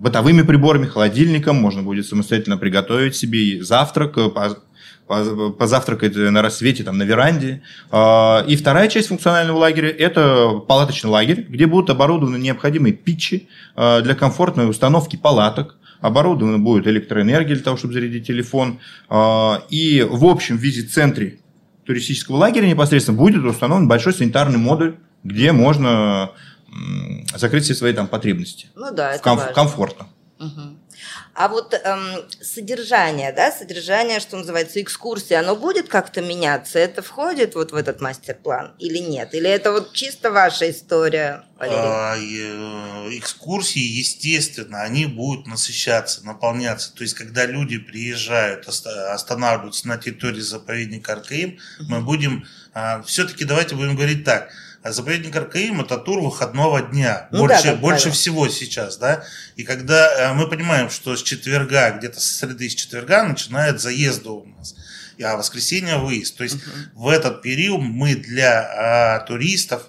бытовыми 0.00 0.42
приборами, 0.42 0.86
холодильником, 0.86 1.56
можно 1.56 1.82
будет 1.82 2.06
самостоятельно 2.06 2.56
приготовить 2.56 3.14
себе 3.14 3.62
завтрак, 3.62 4.16
э, 4.16 4.28
позавтракать 5.58 6.14
на 6.14 6.40
рассвете 6.40 6.84
там, 6.84 6.96
на 6.96 7.02
веранде. 7.02 7.62
А, 7.90 8.44
и 8.46 8.56
вторая 8.56 8.88
часть 8.88 9.08
функционального 9.08 9.58
лагеря– 9.58 9.88
это 9.98 10.62
палаточный 10.66 11.10
лагерь, 11.10 11.46
где 11.48 11.66
будут 11.66 11.90
оборудованы 11.90 12.36
необходимые 12.36 12.94
питчи 12.94 13.48
а, 13.74 14.00
для 14.00 14.14
комфортной 14.14 14.70
установки 14.70 15.16
палаток, 15.16 15.76
оборудована 16.00 16.58
будет 16.58 16.86
электроэнергия 16.86 17.56
для 17.56 17.64
того, 17.64 17.76
чтобы 17.76 17.92
зарядить 17.92 18.26
телефон. 18.26 18.78
А, 19.08 19.62
и 19.68 20.06
в 20.08 20.24
общем 20.24 20.56
визит-центре 20.56 21.40
туристического 21.84 22.36
лагеря 22.36 22.68
непосредственно 22.68 23.18
будет 23.18 23.44
установлен 23.44 23.88
большой 23.88 24.12
санитарный 24.12 24.58
модуль, 24.58 24.94
где 25.24 25.52
можно 25.52 26.30
закрыть 27.36 27.64
все 27.64 27.74
свои 27.74 27.92
там 27.92 28.08
потребности. 28.08 28.68
Ну 28.74 28.90
да, 28.92 29.14
это 29.14 29.22
комф- 29.22 29.38
важно. 29.38 29.54
комфортно. 29.54 30.08
Угу. 30.38 30.78
А 31.34 31.48
вот 31.48 31.74
эм, 31.74 32.28
содержание, 32.42 33.32
да, 33.32 33.52
содержание, 33.52 34.20
что 34.20 34.36
называется, 34.36 34.80
экскурсия, 34.82 35.40
оно 35.40 35.56
будет 35.56 35.88
как-то 35.88 36.20
меняться? 36.20 36.78
Это 36.78 37.02
входит 37.02 37.54
вот 37.54 37.72
в 37.72 37.74
этот 37.74 38.00
мастер-план 38.00 38.74
или 38.78 38.98
нет? 38.98 39.34
Или 39.34 39.48
это 39.48 39.72
вот 39.72 39.92
чисто 39.92 40.30
ваша 40.30 40.70
история, 40.70 41.44
А, 41.58 42.16
э, 42.16 43.18
экскурсии, 43.18 43.80
естественно, 43.80 44.82
они 44.82 45.06
будут 45.06 45.46
насыщаться, 45.46 46.24
наполняться. 46.24 46.94
То 46.94 47.02
есть, 47.02 47.14
когда 47.14 47.46
люди 47.46 47.78
приезжают, 47.78 48.66
останавливаются 48.66 49.88
на 49.88 49.98
территории 49.98 50.40
заповедника 50.40 51.12
Аркаим, 51.12 51.58
мы 51.80 52.00
будем... 52.00 52.46
А, 52.72 53.02
все-таки 53.02 53.44
давайте 53.44 53.74
будем 53.74 53.94
говорить 53.94 54.24
так– 54.24 54.50
заповедник 54.84 55.36
Аркаим– 55.36 55.80
это 55.82 55.98
тур 55.98 56.20
выходного 56.20 56.82
дня. 56.82 57.28
Ну, 57.30 57.40
больше 57.40 57.64
да, 57.64 57.74
больше 57.74 58.04
правило. 58.04 58.14
всего 58.14 58.48
сейчас, 58.48 58.96
да. 58.96 59.24
И 59.56 59.64
когда 59.64 60.30
э, 60.30 60.32
мы 60.34 60.48
понимаем, 60.48 60.90
что 60.90 61.16
с 61.16 61.22
четверга, 61.22 61.90
где-то 61.90 62.20
со 62.20 62.32
среды 62.32 62.68
с 62.68 62.74
четверга 62.74 63.24
начинает 63.24 63.80
заезды 63.80 64.30
у 64.30 64.44
нас 64.44 64.74
а 65.22 65.36
воскресенье 65.36 65.98
выезд. 65.98 66.36
То 66.36 66.44
есть 66.44 66.56
uh 66.56 66.60
в 66.94 67.08
этот 67.08 67.42
период 67.42 67.80
мы 67.82 68.14
для 68.14 68.60
а, 68.60 69.20
туристов 69.20 69.88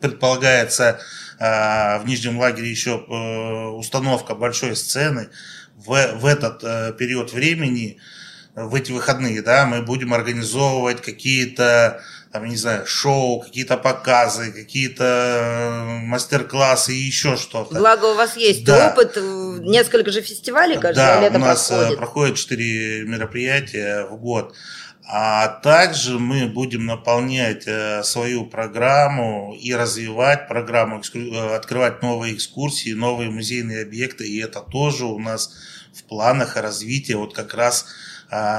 предполагается 0.00 1.00
а, 1.38 1.98
в 1.98 2.06
Нижнем 2.06 2.38
лагере 2.38 2.70
еще 2.70 3.04
а, 3.08 3.70
установка 3.70 4.34
большой 4.34 4.76
сцены. 4.76 5.28
В, 5.76 6.14
в 6.16 6.26
этот 6.26 6.62
а, 6.62 6.92
период 6.92 7.32
времени, 7.32 7.98
в 8.54 8.74
эти 8.74 8.92
выходные, 8.92 9.42
да, 9.42 9.66
мы 9.66 9.82
будем 9.82 10.14
организовывать 10.14 11.02
какие-то 11.02 12.02
там, 12.34 12.46
не 12.46 12.56
знаю, 12.56 12.84
шоу, 12.84 13.42
какие-то 13.42 13.76
показы, 13.76 14.50
какие-то 14.50 15.04
э, 15.04 15.98
мастер-классы 16.04 16.92
и 16.92 16.98
еще 16.98 17.36
что-то. 17.36 17.76
Благо 17.76 18.06
у 18.06 18.14
вас 18.14 18.36
есть 18.36 18.64
да. 18.64 18.88
опыт, 18.90 19.12
э, 19.16 19.58
несколько 19.60 20.10
же 20.10 20.20
фестивалей 20.20 20.76
каждое 20.76 21.14
да, 21.14 21.20
лето 21.20 21.36
у 21.36 21.38
нас 21.38 21.70
э, 21.70 21.76
проходит. 21.76 21.96
проходит 21.96 22.36
4 22.38 23.04
мероприятия 23.04 24.06
в 24.06 24.16
год. 24.16 24.52
А 25.08 25.46
также 25.46 26.18
мы 26.18 26.46
будем 26.46 26.86
наполнять 26.86 27.68
свою 28.04 28.46
программу 28.46 29.56
и 29.60 29.72
развивать 29.72 30.48
программу, 30.48 31.02
открывать 31.54 32.02
новые 32.02 32.34
экскурсии, 32.34 32.94
новые 32.94 33.30
музейные 33.30 33.82
объекты. 33.82 34.26
И 34.26 34.40
это 34.40 34.60
тоже 34.60 35.04
у 35.04 35.20
нас 35.20 35.54
в 35.94 36.02
планах 36.02 36.56
развития 36.56 37.14
вот 37.14 37.32
как 37.32 37.54
раз 37.54 37.86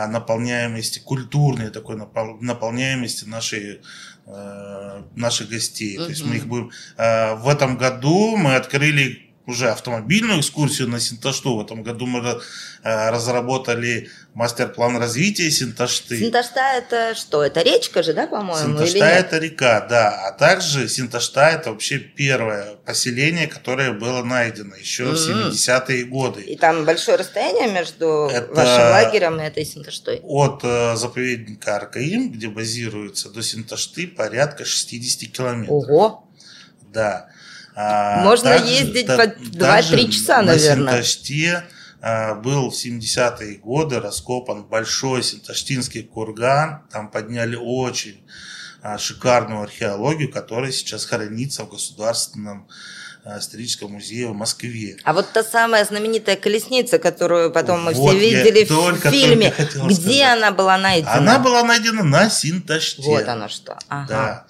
наполняемости, 0.08 1.00
культурной 1.00 1.70
такой 1.70 1.98
наполняемости 2.42 3.26
нашей 3.26 3.82
э, 4.26 5.02
наших 5.16 5.50
гостей. 5.50 5.98
Uh-huh. 5.98 6.06
То 6.06 6.10
есть 6.10 6.26
мы 6.26 6.36
их 6.36 6.48
будем... 6.48 6.72
Э, 6.98 7.36
в 7.36 7.48
этом 7.48 7.78
году 7.78 8.36
мы 8.38 8.56
открыли 8.56 9.25
уже 9.48 9.70
автомобильную 9.70 10.40
экскурсию 10.40 10.88
на 10.88 11.00
Синташту. 11.00 11.56
В 11.56 11.62
этом 11.62 11.84
году 11.84 12.06
мы 12.06 12.20
э, 12.20 13.10
разработали 13.10 14.10
мастер-план 14.34 14.98
развития 14.98 15.52
Синташты. 15.52 16.18
Синташта 16.18 16.62
это 16.78 17.16
что? 17.16 17.44
Это 17.44 17.62
речка 17.62 18.02
же, 18.04 18.14
да, 18.14 18.28
по-моему? 18.28 18.78
Синташта 18.78 19.06
это 19.06 19.38
река, 19.38 19.86
да. 19.88 20.28
А 20.28 20.32
также 20.32 20.90
Синташта 20.90 21.50
это 21.50 21.72
вообще 21.72 22.00
первое 22.00 22.76
поселение, 22.86 23.48
которое 23.48 23.94
было 23.94 24.24
найдено 24.24 24.76
еще 24.76 25.04
mm-hmm. 25.04 25.50
в 25.50 25.54
70-е 25.54 26.06
годы. 26.06 26.42
И 26.42 26.58
там 26.58 26.86
большое 26.86 27.18
расстояние 27.18 27.72
между 27.72 28.30
это 28.32 28.54
вашим 28.54 28.84
лагерем 28.92 29.40
и 29.40 29.44
этой 29.44 29.66
Синташтой? 29.66 30.22
От 30.24 30.62
э, 30.64 30.96
заповедника 30.96 31.76
Аркаим, 31.76 32.32
где 32.32 32.48
базируется, 32.48 33.30
до 33.30 33.44
Синташты 33.44 34.08
порядка 34.08 34.66
60 34.66 35.32
километров. 35.32 35.90
Ого! 35.90 36.28
Да. 36.92 37.30
А, 37.76 38.24
Можно 38.24 38.52
также, 38.58 38.72
ездить 38.74 39.08
по 39.08 39.26
2-3 39.26 40.10
часа, 40.12 40.42
наверное. 40.42 40.86
На 40.86 40.92
Синташте 41.04 41.64
э, 42.02 42.36
был 42.36 42.72
в 42.72 42.74
70-е 42.74 43.58
годы 43.58 44.00
раскопан 44.00 44.64
большой 44.64 45.24
Синташтинский 45.24 46.04
курган. 46.04 46.84
Там 46.92 47.10
подняли 47.12 47.58
очень 47.60 48.24
э, 48.82 48.98
шикарную 48.98 49.62
археологию, 49.64 50.32
которая 50.32 50.72
сейчас 50.72 51.06
хранится 51.06 51.64
в 51.66 51.70
Государственном 51.70 52.68
историческом 53.40 53.94
музее 53.94 54.28
в 54.28 54.36
Москве. 54.36 54.98
А 55.04 55.12
вот 55.12 55.28
та 55.34 55.44
самая 55.44 55.84
знаменитая 55.84 56.36
колесница, 56.36 57.00
которую 57.00 57.52
потом 57.52 57.84
мы 57.84 57.94
Вот 57.94 58.16
все 58.16 58.30
я 58.30 58.44
видели 58.44 58.66
в 58.66 58.68
только- 58.68 59.10
фильме, 59.10 59.50
только 59.52 59.88
где 59.88 59.96
сказать. 59.96 60.38
она 60.38 60.52
была 60.52 60.78
найдена? 60.78 61.14
Она 61.16 61.40
была 61.40 61.64
найдена 61.64 62.04
на 62.04 62.30
Синташте. 62.30 63.02
Вот 63.02 63.28
оно 63.28 63.48
что. 63.50 63.80
Ага. 63.90 64.08
Да. 64.08 64.46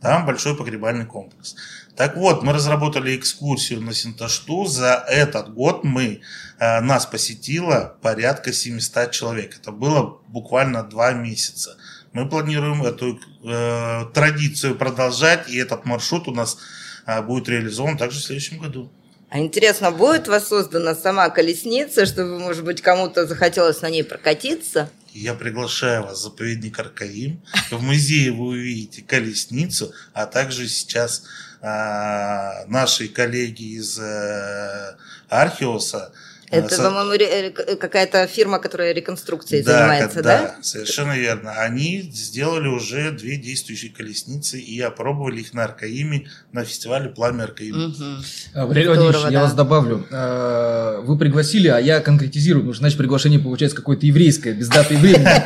Там 0.00 0.26
большой 0.26 0.56
погребальный 0.56 1.06
комплекс. 1.06 1.54
Так 1.96 2.16
вот, 2.16 2.42
мы 2.42 2.52
разработали 2.52 3.16
экскурсию 3.16 3.80
на 3.80 3.94
Синташту. 3.94 4.66
За 4.66 5.02
этот 5.08 5.54
год 5.54 5.82
мы, 5.82 6.20
э, 6.58 6.80
нас 6.80 7.06
посетило 7.06 7.96
порядка 8.02 8.52
700 8.52 9.12
человек. 9.12 9.56
Это 9.56 9.72
было 9.72 10.20
буквально 10.28 10.82
два 10.82 11.12
месяца. 11.12 11.78
Мы 12.12 12.28
планируем 12.28 12.82
эту 12.84 13.18
э, 13.44 14.04
традицию 14.12 14.76
продолжать, 14.76 15.48
и 15.48 15.56
этот 15.56 15.86
маршрут 15.86 16.28
у 16.28 16.32
нас 16.32 16.58
э, 17.06 17.22
будет 17.22 17.48
реализован 17.48 17.96
также 17.96 18.20
в 18.20 18.24
следующем 18.24 18.58
году. 18.58 18.90
А 19.30 19.38
интересно, 19.38 19.90
будет 19.90 20.28
воссоздана 20.28 20.94
сама 20.94 21.30
колесница, 21.30 22.04
чтобы, 22.04 22.38
может 22.38 22.64
быть, 22.64 22.82
кому-то 22.82 23.26
захотелось 23.26 23.80
на 23.80 23.88
ней 23.88 24.04
прокатиться? 24.04 24.90
Я 25.12 25.32
приглашаю 25.32 26.02
вас 26.02 26.18
в 26.18 26.22
заповедник 26.22 26.78
Аркаим. 26.78 27.42
В 27.70 27.82
музее 27.82 28.32
вы 28.32 28.48
увидите 28.48 29.02
колесницу, 29.02 29.92
а 30.12 30.26
также 30.26 30.68
сейчас 30.68 31.24
наши 31.62 33.08
коллеги 33.08 33.76
из 33.78 33.98
э, 33.98 34.96
Археоса. 35.28 36.12
Это, 36.50 36.74
со- 36.74 36.82
по-моему, 36.82 37.12
э, 37.12 37.76
какая-то 37.76 38.26
фирма, 38.26 38.58
которая 38.58 38.92
реконструкцией 38.92 39.64
да, 39.64 39.78
занимается, 39.78 40.22
да, 40.22 40.38
да? 40.38 40.54
совершенно 40.62 41.16
верно. 41.16 41.52
Они 41.52 42.02
сделали 42.02 42.68
уже 42.68 43.10
две 43.10 43.36
действующие 43.36 43.92
колесницы 43.92 44.58
и 44.58 44.80
опробовали 44.80 45.40
их 45.40 45.54
на 45.54 45.64
Аркаиме 45.64 46.28
на 46.52 46.64
фестивале 46.64 47.08
«Пламя 47.10 47.44
Аркаим». 47.44 47.88
Мгм. 47.88 48.24
А, 48.54 48.66
Валерий 48.66 48.88
Владимирович, 48.88 49.22
я 49.24 49.30
да. 49.30 49.42
вас 49.42 49.54
добавлю. 49.54 50.06
Э, 50.10 51.00
Вы 51.02 51.18
пригласили, 51.18 51.68
а 51.68 51.78
я 51.78 52.00
конкретизирую, 52.00 52.62
потому 52.62 52.74
что, 52.74 52.80
значит, 52.80 52.98
приглашение 52.98 53.40
получается 53.40 53.76
какое-то 53.76 54.06
еврейское, 54.06 54.52
без 54.52 54.68
даты 54.68 54.94
и 54.94 54.96
времени. 54.98 55.26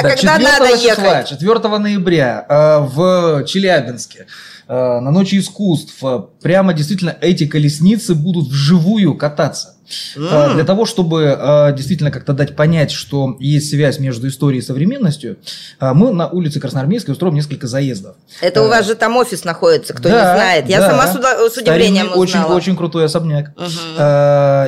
А 0.00 0.02
Да, 0.02 0.10
когда 0.14 0.38
4 0.38 0.44
надо 0.44 0.76
ехать? 0.76 1.28
4 1.28 1.78
ноября 1.78 2.46
в 2.48 3.44
Челябинске 3.44 4.26
на 4.72 5.10
Ночи 5.10 5.38
искусств 5.38 5.96
э, 6.04 6.22
прямо 6.40 6.72
действительно 6.72 7.16
эти 7.20 7.46
колесницы 7.46 8.14
будут 8.14 8.48
вживую 8.48 9.16
кататься. 9.16 9.74
М. 10.16 10.54
Для 10.54 10.64
того, 10.64 10.86
чтобы 10.86 11.36
э, 11.38 11.74
действительно 11.76 12.10
как-то 12.10 12.32
дать 12.32 12.56
понять, 12.56 12.90
что 12.90 13.36
есть 13.40 13.70
связь 13.70 13.98
между 13.98 14.28
историей 14.28 14.60
и 14.60 14.62
современностью, 14.64 15.38
э, 15.80 15.92
мы 15.92 16.12
на 16.12 16.28
улице 16.28 16.60
Красноармейской 16.60 17.12
устроим 17.12 17.34
несколько 17.34 17.66
заездов. 17.66 18.16
Это 18.40 18.62
у 18.62 18.68
вас 18.68 18.86
же 18.86 18.94
там 18.94 19.16
офис 19.16 19.44
находится, 19.44 19.92
кто 19.94 20.08
Да, 20.08 20.14
не 20.14 20.38
знает. 20.38 20.68
Я 20.68 20.80
да. 20.80 20.90
сама 20.90 21.06
с, 21.06 21.16
удивлением 21.58 22.06
Старинный, 22.06 22.20
очень, 22.20 22.38
узнала. 22.40 22.54
очень 22.56 22.76
крутой 22.76 23.04
особняк. 23.04 23.52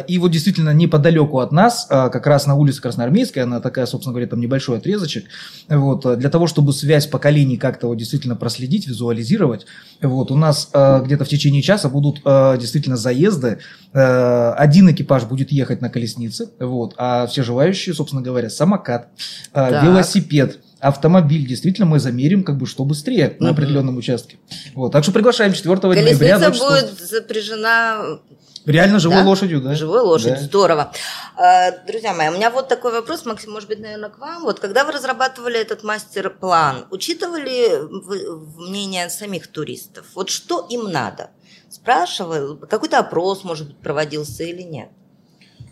И 0.09 0.19
вот 0.19 0.31
действительно 0.31 0.71
неподалеку 0.75 1.38
от 1.38 1.52
нас, 1.52 1.87
как 1.88 2.26
раз 2.26 2.47
на 2.47 2.55
улице 2.55 2.81
Красноармейской, 2.83 3.43
она 3.43 3.61
такая, 3.61 3.87
собственно 3.87 4.12
говоря, 4.12 4.29
там 4.29 4.41
небольшой 4.41 4.79
отрезочек, 4.79 5.26
вот, 5.69 6.19
для 6.19 6.31
того, 6.31 6.47
чтобы 6.47 6.73
связь 6.73 7.07
поколений 7.07 7.57
как-то 7.57 7.87
вот 7.88 7.97
действительно 7.97 8.37
проследить, 8.37 8.87
визуализировать, 8.88 9.67
вот, 10.00 10.31
у 10.31 10.37
нас 10.37 10.69
где-то 10.73 11.25
в 11.25 11.29
течение 11.29 11.62
часа 11.62 11.88
будут 11.88 12.23
действительно 12.25 12.97
заезды, 12.97 13.59
один 13.93 14.91
экипаж 14.91 15.12
будет 15.25 15.53
ехать 15.53 15.81
на 15.81 15.90
колеснице, 15.90 16.51
вот, 16.59 16.94
а 16.96 17.27
все 17.27 17.42
желающие, 17.42 17.94
собственно 17.94 18.22
говоря, 18.22 18.51
самокат, 18.51 19.09
э, 19.53 19.70
Так. 19.70 19.85
велосипед, 19.85 20.59
автомобиль, 20.81 21.46
действительно 21.46 21.87
мы 21.87 22.01
замерим, 22.01 22.42
как 22.42 22.57
бы 22.59 22.66
что 22.66 22.85
быстрее 22.85 23.37
на 23.38 23.48
Мгм. 23.51 23.55
определенном 23.55 23.96
участке. 23.96 24.38
Вот, 24.75 24.90
так 24.92 25.03
что 25.05 25.12
приглашаем 25.12 25.53
4 25.53 25.94
ноября. 25.94 26.38
Колесница 26.38 26.48
ночь 26.48 26.57
искусств. 26.57 26.90
будет 26.98 27.09
запряжена 27.09 28.18
Реально 28.64 29.01
живой 29.01 29.18
Да? 29.18 29.25
лошадью, 29.25 29.61
да? 29.61 29.75
Живой 29.75 30.03
лошадь, 30.03 30.35
Да. 30.35 30.40
здорово. 30.40 30.92
А, 31.37 31.72
Друзья 31.85 32.14
мои, 32.14 32.29
у 32.29 32.33
меня 32.35 32.48
вот 32.48 32.68
такой 32.68 32.92
вопрос, 32.92 33.25
Максим, 33.27 33.51
может 33.51 33.68
быть, 33.68 33.81
наверное, 33.81 34.09
к 34.09 34.18
вам. 34.20 34.44
Вот 34.44 34.61
когда 34.61 34.85
вы 34.85 34.92
разрабатывали 34.92 35.61
этот 35.61 35.83
мастер-план, 35.83 36.85
учитывали 36.90 37.81
вы 38.05 38.40
мнение 38.68 39.11
самих 39.11 39.48
туристов? 39.48 40.07
Вот 40.14 40.31
что 40.31 40.64
им 40.70 40.92
надо? 40.92 41.31
Спрашивал, 41.70 42.57
какой-то 42.57 43.01
опрос, 43.01 43.42
может 43.42 43.66
быть, 43.66 43.79
проводился 43.79 44.44
или 44.44 44.62
нет? 44.62 44.90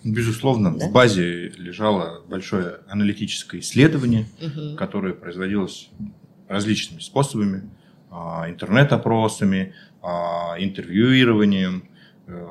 Безусловно, 0.05 0.77
Да? 0.79 0.87
в 0.89 0.93
базе 0.93 1.49
лежало 1.51 2.23
большое 2.29 2.79
аналитическое 2.89 3.61
исследование, 3.61 4.27
Мгм. 4.41 4.77
которое 4.77 5.13
производилось 5.15 5.91
различными 6.49 7.01
способами, 7.01 7.71
а, 8.11 8.47
интернет-опросами, 8.49 9.75
а, 10.03 10.57
интервьюированием. 10.59 11.85
Э, 12.27 12.47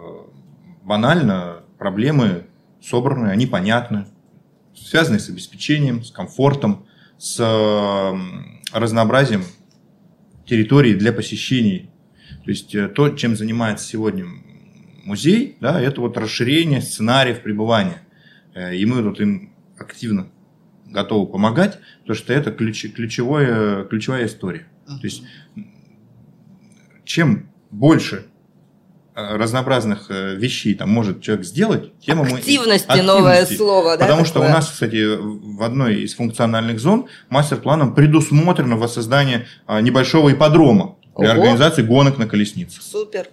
Банально 0.84 1.62
проблемы 1.78 2.46
собраны, 2.82 3.28
они 3.28 3.46
понятны, 3.46 4.08
связаны 4.76 5.20
с 5.20 5.30
обеспечением, 5.30 6.04
с 6.04 6.10
комфортом, 6.10 6.88
с 7.20 7.38
разнообразием 8.74 9.44
территорий 10.48 10.96
для 10.96 11.14
посещений. 11.14 11.92
То 12.44 12.50
есть 12.50 12.74
э, 12.74 12.88
то, 12.88 13.10
чем 13.10 13.36
занимается 13.36 13.86
сегодня 13.86 14.26
музей, 15.10 15.58
да, 15.60 15.82
это 15.82 16.02
вот 16.02 16.18
расширение 16.18 16.82
сценариев 16.82 17.42
пребывания. 17.42 18.02
Э, 18.54 18.76
И 18.76 18.86
мы 18.86 19.02
тут 19.02 19.20
им 19.20 19.52
активно 19.78 20.28
готовы 20.86 21.28
помогать, 21.28 21.80
потому 22.02 22.16
что 22.16 22.34
это 22.34 22.52
ключ, 22.52 22.86
ключевое, 22.94 23.84
ключевая 23.86 24.26
история. 24.26 24.66
То 24.88 25.04
есть 25.04 25.24
чем 27.04 27.50
больше 27.72 28.26
э, 29.16 29.36
разнообразных 29.36 30.10
э, 30.10 30.36
вещей 30.36 30.74
там 30.76 30.90
может 30.90 31.22
человек 31.22 31.46
сделать, 31.46 32.00
тем 32.00 32.24
ему... 32.24 32.36
Активности, 32.36 33.02
новое 33.02 33.46
слово, 33.46 33.98
да? 33.98 34.06
Потому 34.06 34.26
что 34.26 34.40
у 34.42 34.44
нас, 34.44 34.70
кстати, 34.70 35.18
в 35.18 35.62
одной 35.64 36.02
из 36.04 36.16
функциональных 36.16 36.80
зон 36.80 37.08
мастер-планом 37.30 37.94
предусмотрено 37.96 38.78
воссоздание 38.78 39.48
а, 39.66 39.82
небольшого 39.82 40.32
ипподрома 40.32 40.98
для 41.18 41.32
Ого. 41.32 41.42
организации 41.42 41.82
гонок 41.84 42.18
на 42.18 42.28
колеснице. 42.28 42.82
Супер. 42.82 43.28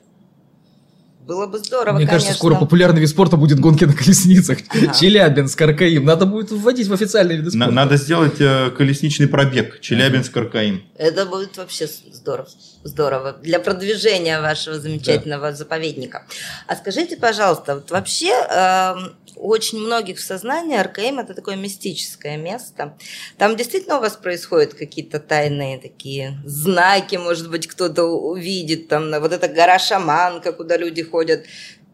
Было 1.26 1.46
бы 1.48 1.58
здорово, 1.58 1.96
Мне 1.96 2.06
конечно. 2.06 2.12
кажется, 2.18 2.34
скоро 2.34 2.54
популярный 2.54 3.00
вид 3.00 3.08
спорта 3.10 3.36
будет 3.36 3.58
гонки 3.58 3.84
на 3.84 3.92
колесницах. 3.92 4.58
Ага. 4.70 4.94
Челябинск, 4.94 5.60
Аркаим. 5.60 6.04
Надо 6.04 6.24
будет 6.26 6.52
вводить 6.52 6.86
в 6.86 6.92
официальные 6.92 7.38
виды 7.38 7.46
На- 7.56 7.64
спорта. 7.66 7.72
надо 7.72 7.96
сделать 7.96 8.40
э, 8.40 8.70
колесничный 8.70 9.26
пробег 9.26 9.80
Челябинск-Аркаим. 9.80 10.82
Это 10.96 11.26
будет 11.26 11.56
вообще 11.56 11.88
здорово. 12.12 12.48
Здорово. 12.84 13.36
Для 13.42 13.58
продвижения 13.58 14.40
вашего 14.40 14.78
замечательного 14.78 15.52
заповедника. 15.52 16.24
А 16.68 16.76
скажите, 16.76 17.16
пожалуйста, 17.16 17.74
вот 17.74 17.90
вообще 17.90 18.30
эм, 18.30 19.12
у 19.36 19.48
очень 19.48 19.78
многих 19.78 20.18
в 20.18 20.22
сознании 20.22 20.78
РКМ 20.78 21.18
это 21.20 21.34
такое 21.34 21.56
мистическое 21.56 22.36
место. 22.36 22.96
Там 23.38 23.56
действительно 23.56 23.98
у 23.98 24.00
вас 24.00 24.16
происходят 24.16 24.74
какие-то 24.74 25.18
тайные 25.20 25.78
такие 25.78 26.38
знаки, 26.44 27.16
может 27.16 27.50
быть, 27.50 27.66
кто-то 27.66 28.04
увидит, 28.04 28.88
там, 28.88 29.10
вот 29.20 29.32
эта 29.32 29.48
гора 29.48 29.78
Шаманка, 29.78 30.52
куда 30.52 30.76
люди 30.76 31.02
ходят. 31.02 31.44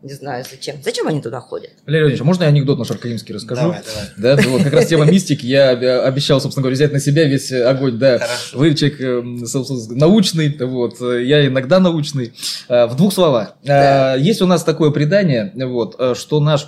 Не 0.03 0.15
знаю, 0.15 0.45
зачем. 0.51 0.83
Зачем 0.83 1.07
они 1.07 1.23
туда 1.23 1.39
ходят? 1.41 1.71
Валерий 1.87 2.03
Владимирович, 2.07 2.21
а 2.23 2.25
можно 2.25 2.43
я 2.43 2.49
анекдот 2.49 2.77
наш 2.77 2.91
аркаимский 2.91 3.33
расскажу? 3.37 3.63
Давай, 3.63 3.83
давай. 4.17 4.37
Да, 4.37 4.49
вот 4.49 4.65
как 4.65 4.73
раз 4.73 4.87
тема 4.89 5.05
мистики. 5.05 5.47
Я 5.47 5.71
обещал, 6.05 6.41
собственно 6.41 6.63
говоря, 6.63 6.75
взять 6.75 6.93
на 6.93 6.99
себя 6.99 7.23
весь 7.29 7.53
э, 7.53 7.63
огонь. 7.63 7.99
Да, 7.99 8.19
Хорошо. 8.19 8.59
вы 8.59 8.75
человек, 8.75 9.01
э, 9.01 9.47
собственно, 9.47 9.97
научный, 10.01 10.57
вот, 10.59 11.01
э, 11.01 11.23
я 11.25 11.47
иногда 11.47 11.79
научный. 11.79 12.33
Э, 12.69 12.87
В 12.87 12.97
двух 12.97 13.13
словах. 13.13 13.55
Э, 13.63 13.67
Да. 13.69 14.15
Есть 14.17 14.43
у 14.43 14.47
нас 14.47 14.65
такое 14.65 14.91
предание, 14.91 15.53
вот, 15.55 15.95
э, 16.01 16.15
что 16.17 16.41
наш 16.41 16.63
э, 16.65 16.67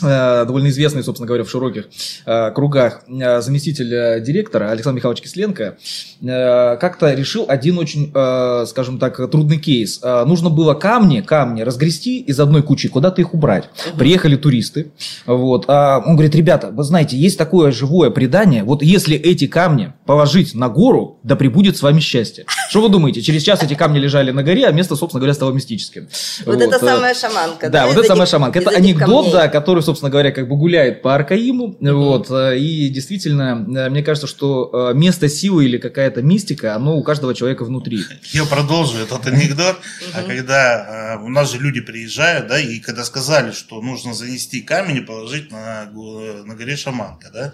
довольно 0.00 0.68
известный, 0.68 1.02
собственно 1.02 1.26
говоря, 1.26 1.44
в 1.44 1.50
широких 1.50 1.88
э, 2.26 2.50
кругах 2.52 3.02
э, 3.08 3.40
заместитель 3.40 3.92
э, 3.94 4.20
директора 4.20 4.70
Александр 4.70 4.96
Михайлович 4.96 5.22
Кисленко 5.22 5.76
э, 6.22 6.76
как-то 6.76 7.12
решил 7.12 7.44
один 7.48 7.78
очень, 7.78 8.10
э, 8.14 8.64
скажем 8.66 8.98
так, 8.98 9.16
трудный 9.30 9.58
кейс. 9.58 10.00
Э, 10.02 10.24
Нужно 10.24 10.50
было 10.50 10.74
камни, 10.74 11.20
камни 11.20 11.62
разгрести 11.62 12.20
из 12.20 12.38
одной 12.40 12.62
кучи, 12.62 12.88
куда-то 12.88 13.20
их 13.20 13.34
убрать. 13.34 13.68
Приехали 13.98 14.36
туристы, 14.36 14.92
вот, 15.26 15.64
а 15.68 15.98
он 16.04 16.14
говорит, 16.14 16.34
ребята, 16.34 16.70
вы 16.70 16.82
знаете, 16.84 17.16
есть 17.16 17.38
такое 17.38 17.72
живое 17.72 18.10
предание, 18.10 18.64
вот 18.64 18.82
если 18.82 19.16
эти 19.16 19.46
камни 19.46 19.92
положить 20.06 20.54
на 20.54 20.68
гору, 20.68 21.18
да 21.22 21.36
прибудет 21.36 21.76
с 21.76 21.82
вами 21.82 22.00
счастье. 22.00 22.44
Что 22.68 22.80
вы 22.82 22.88
думаете? 22.88 23.22
Через 23.22 23.42
час 23.42 23.62
эти 23.62 23.74
камни 23.74 23.98
лежали 23.98 24.30
на 24.30 24.42
горе, 24.42 24.66
а 24.66 24.72
место, 24.72 24.96
собственно 24.96 25.20
говоря, 25.20 25.34
стало 25.34 25.52
мистическим. 25.52 26.08
Вот, 26.46 26.60
это 26.60 26.76
э, 26.76 26.78
самая 26.78 27.14
шаманка. 27.14 27.68
да, 27.70 27.86
вот 27.86 27.94
из 27.94 27.98
это 27.98 28.08
самая 28.08 28.26
шаманка. 28.26 28.58
Это 28.58 28.70
анекдот, 28.70 29.26
камней? 29.26 29.32
да, 29.32 29.48
который, 29.48 29.82
собственно 29.90 30.10
говоря, 30.10 30.30
как 30.30 30.48
бы 30.48 30.56
гуляет 30.56 31.02
по 31.02 31.16
Аркаиму, 31.16 31.76
вот, 31.80 32.30
э, 32.30 32.58
и 32.58 32.88
действительно, 32.90 33.66
э, 33.68 33.90
мне 33.90 34.04
кажется, 34.04 34.28
что 34.28 34.92
место 34.94 35.28
силы 35.28 35.64
или 35.64 35.78
какая-то 35.78 36.22
мистика, 36.22 36.76
оно 36.76 36.96
у 36.96 37.02
каждого 37.02 37.34
человека 37.34 37.64
внутри. 37.64 38.04
Я 38.32 38.44
продолжу 38.44 38.98
этот 38.98 39.26
анекдот, 39.26 39.78
а 40.14 40.22
когда 40.22 41.20
у 41.24 41.28
нас 41.28 41.50
же 41.50 41.58
люди 41.58 41.80
приезжают, 41.80 42.46
да, 42.46 42.60
и 42.60 42.78
когда 42.78 43.04
сказали, 43.04 43.50
что 43.50 43.82
нужно 43.82 44.14
занести 44.14 44.60
камень 44.60 44.98
и 44.98 45.00
положить 45.00 45.50
на, 45.50 45.90
на 45.90 46.54
горе 46.54 46.76
Шаманка, 46.76 47.30
да, 47.32 47.52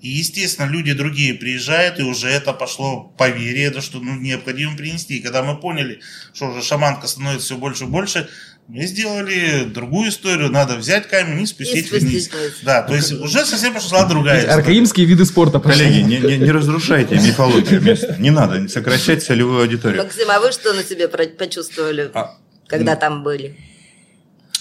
и, 0.00 0.08
естественно, 0.08 0.66
люди 0.66 0.92
другие 0.92 1.34
приезжают, 1.34 1.98
и 1.98 2.04
уже 2.04 2.28
это 2.28 2.52
пошло 2.52 3.12
поверье, 3.16 3.70
да, 3.70 3.80
что 3.80 3.98
ну, 3.98 4.14
необходимо 4.14 4.76
принести. 4.76 5.16
И 5.16 5.22
когда 5.22 5.42
мы 5.42 5.58
поняли, 5.58 6.00
что 6.32 6.50
уже 6.50 6.62
шаманка 6.62 7.08
становится 7.08 7.46
все 7.46 7.56
больше 7.56 7.84
и 7.84 7.88
больше, 7.88 8.28
мы 8.68 8.84
сделали 8.84 9.64
другую 9.64 10.10
историю. 10.10 10.50
Надо 10.50 10.76
взять 10.76 11.08
камень 11.08 11.42
и 11.42 11.46
спустить, 11.46 11.90
и 11.90 11.98
вниз. 11.98 12.30
Да, 12.62 12.82
то 12.82 12.94
есть 12.94 13.12
уже 13.12 13.44
совсем 13.46 13.72
пошла 13.72 14.04
другая 14.04 14.40
история. 14.40 14.56
Аркаимские 14.56 15.06
виды 15.06 15.24
спорта 15.24 15.58
пошли. 15.58 15.86
Коллеги, 15.86 16.02
не, 16.02 16.18
не, 16.18 16.36
не 16.36 16.50
разрушайте 16.50 17.14
мифологию 17.14 17.80
места. 17.80 18.16
Не 18.18 18.30
надо 18.30 18.68
сокращать 18.68 19.24
целевую 19.24 19.62
аудиторию. 19.62 20.02
Максим, 20.02 20.30
а 20.30 20.38
вы 20.40 20.52
что 20.52 20.74
на 20.74 20.84
себе 20.84 21.08
почувствовали, 21.08 22.10
а, 22.12 22.36
когда 22.66 22.94
там 22.94 23.22
были? 23.22 23.56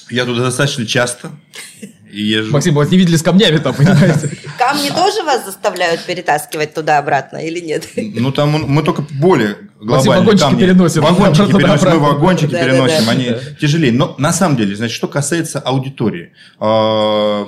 Я 0.10 0.24
туда 0.24 0.46
достаточно 0.46 0.86
часто 0.86 1.32
езжу. 2.12 2.52
Максим, 2.52 2.76
вас 2.76 2.90
не 2.92 2.98
видели 2.98 3.16
с 3.16 3.24
камнями 3.24 3.58
там, 3.58 3.74
понимаете? 3.74 4.38
Камни 4.58 4.90
тоже 4.90 5.24
вас 5.24 5.46
заставляют 5.46 6.04
перетаскивать 6.06 6.74
туда-обратно 6.74 7.38
или 7.38 7.60
нет? 7.60 7.88
Ну, 7.96 8.32
там 8.32 8.52
мы 8.52 8.84
только 8.84 9.04
более 9.20 9.58
глобальные 9.80 10.20
вагончики 10.20 10.44
камни. 10.44 10.60
переносим. 10.62 11.02
Вагончики 11.02 11.52
переносим, 11.52 11.90
мы 11.90 12.00
вагончики 12.00 12.52
да, 12.52 12.64
переносим, 12.64 13.00
да, 13.00 13.06
да, 13.06 13.12
они 13.12 13.30
да. 13.30 13.40
тяжелее. 13.60 13.92
Но 13.92 14.16
на 14.18 14.34
самом 14.34 14.58
деле, 14.58 14.76
значит, 14.76 14.96
что 14.96 15.08
касается 15.08 15.60
аудитории. 15.60 16.34
А, 16.60 17.46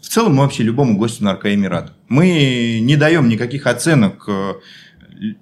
в 0.00 0.08
целом 0.08 0.36
мы 0.36 0.42
вообще 0.42 0.62
любому 0.62 0.96
гостю 0.96 1.24
на 1.24 1.38
рады. 1.68 1.92
Мы 2.08 2.78
не 2.80 2.96
даем 2.96 3.28
никаких 3.28 3.66
оценок 3.66 4.24
э, 4.26 4.54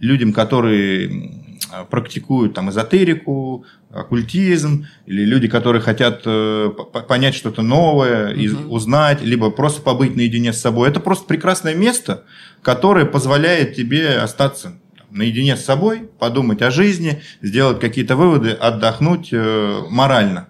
людям, 0.01 0.33
которые 0.33 1.46
практикуют 1.91 2.55
там 2.55 2.71
эзотерику, 2.71 3.65
оккультизм, 3.91 4.87
или 5.07 5.25
люди, 5.25 5.49
которые 5.49 5.83
хотят 5.83 6.23
э, 6.25 6.71
понять 7.09 7.35
что-то 7.35 7.63
новое, 7.63 8.35
угу. 8.35 8.75
узнать, 8.75 9.23
либо 9.23 9.51
просто 9.51 9.83
побыть 9.83 10.17
наедине 10.17 10.53
с 10.53 10.61
собой. 10.61 10.89
Это 10.89 11.01
просто 11.01 11.27
прекрасное 11.27 11.75
место, 11.75 12.25
которое 12.63 13.05
позволяет 13.05 13.75
тебе 13.75 14.19
остаться 14.19 14.79
наедине 15.11 15.57
с 15.57 15.65
собой, 15.65 16.09
подумать 16.19 16.63
о 16.63 16.71
жизни, 16.71 17.23
сделать 17.41 17.81
какие-то 17.81 18.17
выводы, 18.17 18.51
отдохнуть 18.51 19.29
э, 19.33 19.83
морально. 19.89 20.49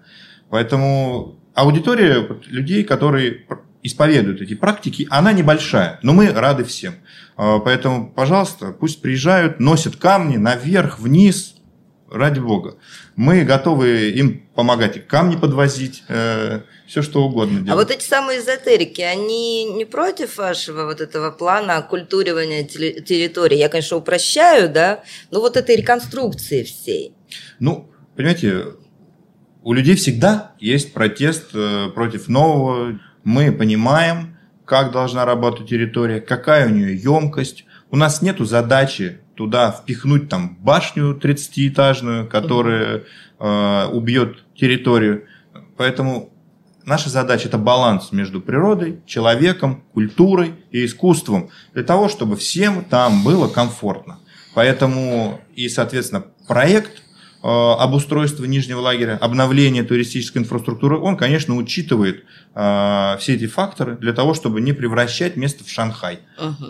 Поэтому 0.49 1.39
аудитория 1.53 2.27
людей, 2.47 2.83
которые 2.83 3.45
исповедуют 3.87 4.41
эти 4.41 4.53
практики, 4.53 5.07
она 5.09 5.33
небольшая, 5.33 5.99
но 6.03 6.13
мы 6.13 6.31
рады 6.31 6.63
всем. 6.63 6.95
А, 7.35 7.59
поэтому, 7.59 8.11
пожалуйста, 8.11 8.71
пусть 8.71 9.01
приезжают, 9.01 9.59
носят 9.59 9.95
камни 9.95 10.37
наверх, 10.37 10.99
вниз, 10.99 11.57
ради 12.09 12.39
бога. 12.39 12.77
Мы 13.15 13.43
готовы 13.43 14.11
им 14.11 14.47
помогать, 14.55 15.07
камни 15.07 15.35
подвозить, 15.35 16.03
э, 16.07 16.61
все 16.87 17.01
что 17.01 17.23
угодно 17.23 17.59
делать. 17.59 17.69
А 17.69 17.75
вот 17.75 17.91
эти 17.91 18.03
самые 18.03 18.39
эзотерики, 18.39 19.01
они 19.01 19.65
не 19.65 19.85
против 19.85 20.37
вашего 20.37 20.85
вот 20.85 21.01
этого 21.01 21.31
плана 21.31 21.77
оккультуривания 21.77 22.63
территории? 22.63 23.57
Я, 23.57 23.69
конечно, 23.69 23.97
упрощаю, 23.97 24.69
да, 24.69 25.03
но 25.31 25.41
вот 25.41 25.57
этой 25.57 25.75
реконструкции 25.75 26.63
всей. 26.63 27.13
Ну, 27.59 27.91
понимаете, 28.15 28.65
у 29.63 29.73
людей 29.73 29.95
всегда 29.95 30.53
есть 30.59 30.93
протест 30.93 31.49
э, 31.53 31.89
против 31.93 32.29
нового. 32.29 32.99
Мы 33.27 33.51
понимаем, 33.51 34.37
как 34.63 34.93
должна 34.93 35.25
работать 35.25 35.67
территория, 35.67 36.21
какая 36.21 36.65
у 36.65 36.69
нее 36.69 36.95
емкость. 36.95 37.65
У 37.91 37.97
нас 37.97 38.21
нет 38.21 38.39
задачи 38.39 39.19
туда 39.35 39.69
впихнуть 39.69 40.29
там 40.29 40.55
башню 40.61 41.13
30-этажную, 41.13 42.25
которая 42.25 43.03
э, 43.37 43.85
убьет 43.91 44.45
территорию. 44.55 45.25
Поэтому 45.75 46.29
наша 46.85 47.09
задача 47.09 47.49
это 47.49 47.57
баланс 47.57 48.13
между 48.13 48.39
природой, 48.39 49.01
человеком, 49.05 49.83
культурой 49.91 50.53
и 50.71 50.85
искусством, 50.85 51.49
для 51.73 51.83
того, 51.83 52.07
чтобы 52.07 52.37
всем 52.37 52.85
там 52.85 53.25
было 53.25 53.49
комфортно. 53.49 54.19
Поэтому 54.53 55.41
и, 55.53 55.67
соответственно, 55.67 56.23
проект 56.47 57.03
Э, 57.47 57.75
обустройства 57.79 58.43
нижнего 58.43 58.81
лагеря, 58.81 59.17
обновление 59.21 59.83
туристической 59.83 60.41
инфраструктуры, 60.41 60.99
он, 60.99 61.15
конечно, 61.15 61.55
учитывает 61.55 62.25
э, 62.53 63.15
все 63.21 63.35
эти 63.35 63.47
факторы 63.47 63.95
для 63.95 64.11
того, 64.11 64.33
чтобы 64.33 64.59
не 64.59 64.73
превращать 64.73 65.37
место 65.37 65.63
в 65.63 65.69
Шанхай. 65.69 66.19
Угу. 66.37 66.65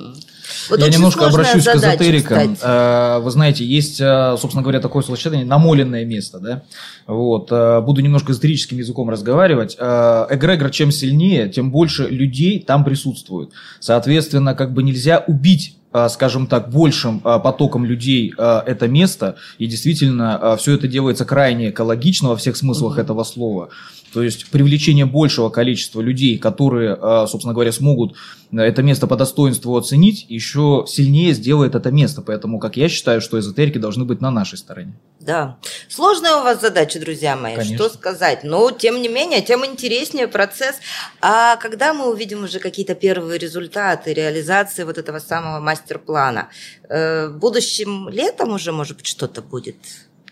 Вот 0.69 0.79
Я 0.79 0.89
немножко 0.89 1.25
обращусь 1.25 1.63
задача, 1.63 1.97
к 1.97 2.01
эзотерикам. 2.01 2.53
Кстати. 2.53 2.59
Э, 2.63 3.19
вы 3.21 3.31
знаете, 3.31 3.65
есть, 3.65 3.99
э, 3.99 4.35
собственно 4.39 4.61
говоря, 4.61 4.79
такое 4.79 5.01
словосочетание 5.01 5.47
«намоленное 5.47 6.05
место». 6.05 6.39
Да? 6.39 6.61
Вот. 7.07 7.49
Буду 7.83 8.01
немножко 8.01 8.31
эзотерическим 8.31 8.77
языком 8.77 9.09
разговаривать. 9.09 9.75
Эгрегор 9.79 10.69
чем 10.69 10.91
сильнее, 10.91 11.49
тем 11.49 11.71
больше 11.71 12.07
людей 12.07 12.59
там 12.59 12.83
присутствует. 12.83 13.49
Соответственно, 13.79 14.53
как 14.53 14.73
бы 14.73 14.83
нельзя 14.83 15.23
убить 15.25 15.76
скажем 16.10 16.47
так, 16.47 16.69
большим 16.69 17.21
э, 17.23 17.39
потоком 17.39 17.86
людей 17.86 18.34
э, 18.38 18.62
это 18.65 18.88
место, 18.88 19.36
и 19.58 19.67
действительно 19.67 20.56
все 20.58 20.76
это 20.76 20.88
делается 20.88 21.26
крайне 21.26 21.69
экологично 21.69 22.30
во 22.30 22.36
всех 22.36 22.58
смыслах 22.58 22.97
mm-hmm. 22.97 23.02
этого 23.02 23.23
слова. 23.23 23.69
То 24.17 24.23
есть 24.23 24.49
привлечение 24.49 25.06
большего 25.06 25.49
количества 25.49 26.01
людей, 26.01 26.39
которые, 26.39 26.97
собственно 27.27 27.53
говоря, 27.53 27.71
смогут 27.71 28.15
это 28.51 28.82
место 28.82 29.06
по 29.06 29.15
достоинству 29.15 29.77
оценить, 29.77 30.25
еще 30.27 30.86
сильнее 30.88 31.34
сделает 31.34 31.75
это 31.75 31.91
место. 31.91 32.23
Поэтому, 32.23 32.58
как 32.58 32.77
я 32.77 32.89
считаю, 32.89 33.21
что 33.21 33.38
эзотерики 33.38 33.77
должны 33.77 34.06
быть 34.06 34.19
на 34.19 34.32
нашей 34.32 34.58
стороне. 34.58 34.95
Да. 35.19 35.58
Сложная 35.88 36.38
у 36.38 36.43
вас 36.43 36.62
задача, 36.62 36.99
друзья 36.99 37.36
мои, 37.36 37.58
Конечно. 37.58 37.75
что 37.75 37.89
сказать. 37.89 38.43
Но, 38.43 38.71
тем 38.71 39.03
не 39.03 39.08
менее, 39.08 39.43
тем 39.43 39.63
интереснее 39.63 40.27
процесс. 40.27 40.77
А 41.21 41.58
когда 41.58 41.93
мы 41.93 42.12
увидим 42.12 42.43
уже 42.43 42.58
какие-то 42.58 42.95
первые 42.95 43.38
результаты 43.38 44.15
реализации 44.15 44.84
вот 44.84 44.97
этого 44.97 45.19
самого 45.19 45.60
мастер-плана? 45.60 46.49
Э, 46.89 47.30
будущим 47.30 48.10
летом 48.10 48.49
уже, 48.49 48.71
может 48.71 48.97
быть, 48.97 49.06
что-то 49.06 49.43
будет? 49.43 49.75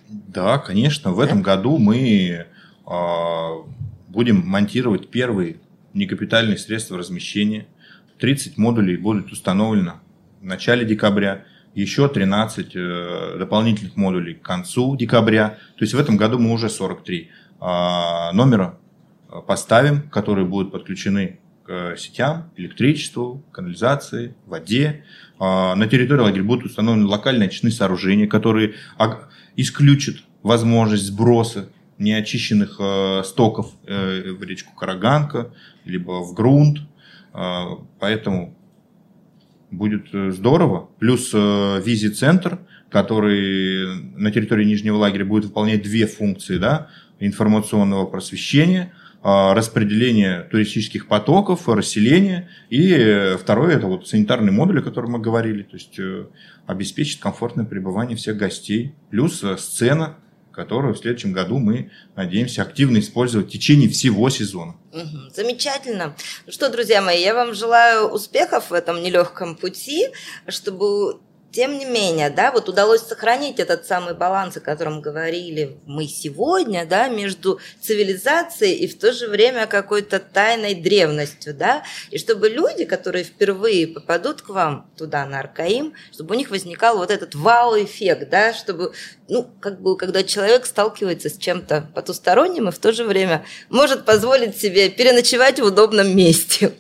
Да, 0.10 0.58
конечно. 0.58 1.12
В 1.12 1.20
да? 1.20 1.26
этом 1.26 1.44
году 1.44 1.78
мы 1.78 2.30
э, 2.30 2.46
будем 2.86 4.46
монтировать 4.46 5.10
первые 5.10 5.58
некапитальные 5.94 6.58
средства 6.58 6.98
размещения. 6.98 7.68
30 8.20 8.58
модулей 8.58 8.98
будут 8.98 9.32
установлено 9.32 10.02
в 10.42 10.46
начале 10.46 10.86
декабря 10.86 11.46
еще 11.74 12.08
13 12.08 12.72
э, 12.74 13.36
дополнительных 13.38 13.98
модулей 13.98 14.36
к 14.36 14.42
концу 14.42 14.96
декабря. 14.96 15.58
То 15.78 15.84
есть 15.84 15.94
в 15.94 16.00
этом 16.00 16.16
году 16.16 16.40
мы 16.40 16.54
уже 16.54 16.70
43 16.70 17.30
а, 17.60 18.32
номера 18.32 18.78
э, 19.30 19.42
поставим, 19.46 20.10
которые 20.10 20.46
будут 20.46 20.72
подключены 20.72 21.40
к 21.66 21.98
сетям, 21.98 22.52
электричеству, 22.56 23.44
канализации, 23.52 24.36
воде. 24.46 25.04
А, 25.38 25.76
на 25.76 25.88
территории 25.88 26.22
лагеря 26.22 26.44
будут 26.44 26.68
установлены 26.68 27.08
локальные 27.08 27.48
очистные 27.48 27.72
сооружения, 27.72 28.28
которые 28.28 28.76
исключат 29.58 30.16
возможность 30.44 31.04
сброса 31.04 31.70
неочищенных 31.98 32.78
э, 32.80 33.24
стоков 33.24 33.72
в 33.86 34.44
речку 34.44 34.76
Караганка, 34.76 35.54
либо 35.86 36.22
в 36.24 36.34
грунт. 36.34 36.80
А, 37.38 37.80
поэтому 38.00 38.56
будет 39.70 40.08
э, 40.14 40.32
здорово. 40.32 40.90
Плюс 41.00 41.32
э, 41.34 41.82
визи-центр, 41.86 42.60
который 42.90 44.00
на 44.16 44.32
территории 44.32 44.64
Нижнего 44.64 44.96
лагеря 44.96 45.26
будет 45.26 45.46
выполнять 45.46 45.84
две 45.84 46.08
функции, 46.08 46.58
да, 46.58 46.88
информационного 47.20 48.06
просвещения, 48.06 48.94
а, 49.22 49.54
распределение 49.54 50.44
туристических 50.44 51.08
потоков, 51.08 51.68
расселение. 51.68 52.48
И 52.70 52.94
э, 52.94 53.36
второе, 53.36 53.76
это 53.76 53.88
вот 53.88 54.08
санитарный 54.08 54.54
модуль, 54.54 54.80
о 54.80 54.84
котором 54.84 55.12
мы 55.12 55.20
говорили, 55.20 55.64
то 55.64 55.76
есть 55.76 56.00
обеспечит 56.68 57.20
комфортное 57.20 57.66
пребывание 57.66 58.16
всех 58.16 58.38
гостей. 58.38 58.94
Плюс 59.10 59.44
сцена, 59.58 60.16
которую 60.56 60.94
в 60.96 60.98
следующем 60.98 61.34
году 61.34 61.60
мы 61.60 61.92
надеемся 62.16 62.62
активно 62.62 63.00
использовать 63.00 63.48
в 63.48 63.52
течение 63.52 63.90
всего 63.90 64.30
сезона. 64.30 64.76
Замечательно. 65.34 66.16
Ну 66.46 66.52
что, 66.52 66.70
друзья 66.70 67.02
мои, 67.02 67.22
я 67.22 67.34
вам 67.34 67.54
желаю 67.54 68.08
успехов 68.08 68.70
в 68.70 68.74
этом 68.74 69.04
нелегком 69.04 69.56
пути, 69.56 70.08
чтобы 70.48 71.20
тем 71.56 71.80
не 71.80 71.86
менее, 71.86 72.30
да, 72.30 72.52
вот 72.52 72.68
удалось 72.68 73.02
сохранить 73.02 73.60
этот 73.60 73.86
самый 73.86 74.14
баланс, 74.14 74.58
о 74.58 74.60
котором 74.60 75.00
говорили 75.00 75.78
мы 75.86 76.06
сегодня, 76.06 76.86
да, 76.86 77.08
между 77.08 77.62
цивилизацией 77.80 78.74
и 78.74 78.88
в 78.88 79.00
то 79.00 79.14
же 79.14 79.30
время 79.30 79.66
какой-то 79.66 80.20
тайной 80.20 80.76
древностью, 80.76 81.54
да, 81.54 81.84
и 82.12 82.18
чтобы 82.18 82.50
люди, 82.50 82.84
которые 82.84 83.24
впервые 83.24 83.88
попадут 83.88 84.42
к 84.42 84.50
вам 84.50 84.92
туда, 84.98 85.26
на 85.26 85.40
Аркаим, 85.40 85.94
чтобы 86.12 86.36
у 86.36 86.38
них 86.38 86.50
возникал 86.50 86.98
вот 86.98 87.10
этот 87.10 87.36
вау-эффект, 87.36 88.30
да, 88.30 88.54
чтобы, 88.54 88.92
ну, 89.30 89.50
как 89.62 89.80
бы, 89.80 89.96
когда 89.96 90.24
человек 90.24 90.66
сталкивается 90.66 91.30
с 91.30 91.38
чем-то 91.38 91.90
потусторонним 91.96 92.68
и 92.68 92.72
в 92.74 92.80
то 92.80 92.92
же 92.92 93.06
время 93.06 93.46
может 93.70 94.04
позволить 94.04 94.60
себе 94.60 94.90
переночевать 94.90 95.62
в 95.62 95.64
удобном 95.64 96.14
месте. 96.14 96.74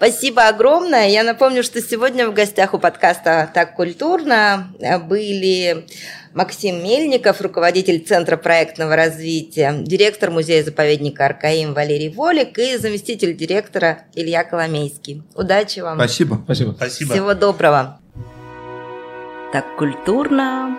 Спасибо 0.00 0.48
огромное. 0.48 1.10
Я 1.10 1.22
напомню, 1.24 1.62
что 1.62 1.82
сегодня 1.82 2.26
в 2.26 2.32
гостях 2.32 2.72
у 2.72 2.78
подкаста 2.78 3.50
«Так 3.52 3.76
культурно» 3.76 4.72
были 5.06 5.84
Максим 6.32 6.82
Мельников, 6.82 7.42
руководитель 7.42 8.02
Центра 8.02 8.38
проектного 8.38 8.96
развития, 8.96 9.74
директор 9.78 10.30
музея-заповедника 10.30 11.26
Аркаим 11.26 11.74
Валерий 11.74 12.08
Волик 12.08 12.58
и 12.58 12.78
заместитель 12.78 13.36
директора 13.36 14.04
Илья 14.14 14.42
Коломейский. 14.42 15.22
Удачи 15.34 15.80
вам. 15.80 15.98
Спасибо. 15.98 16.40
Спасибо. 16.46 16.72
Спасибо. 16.72 17.12
Всего 17.12 17.34
доброго. 17.34 18.00
Так 19.52 19.76
культурно. 19.76 20.78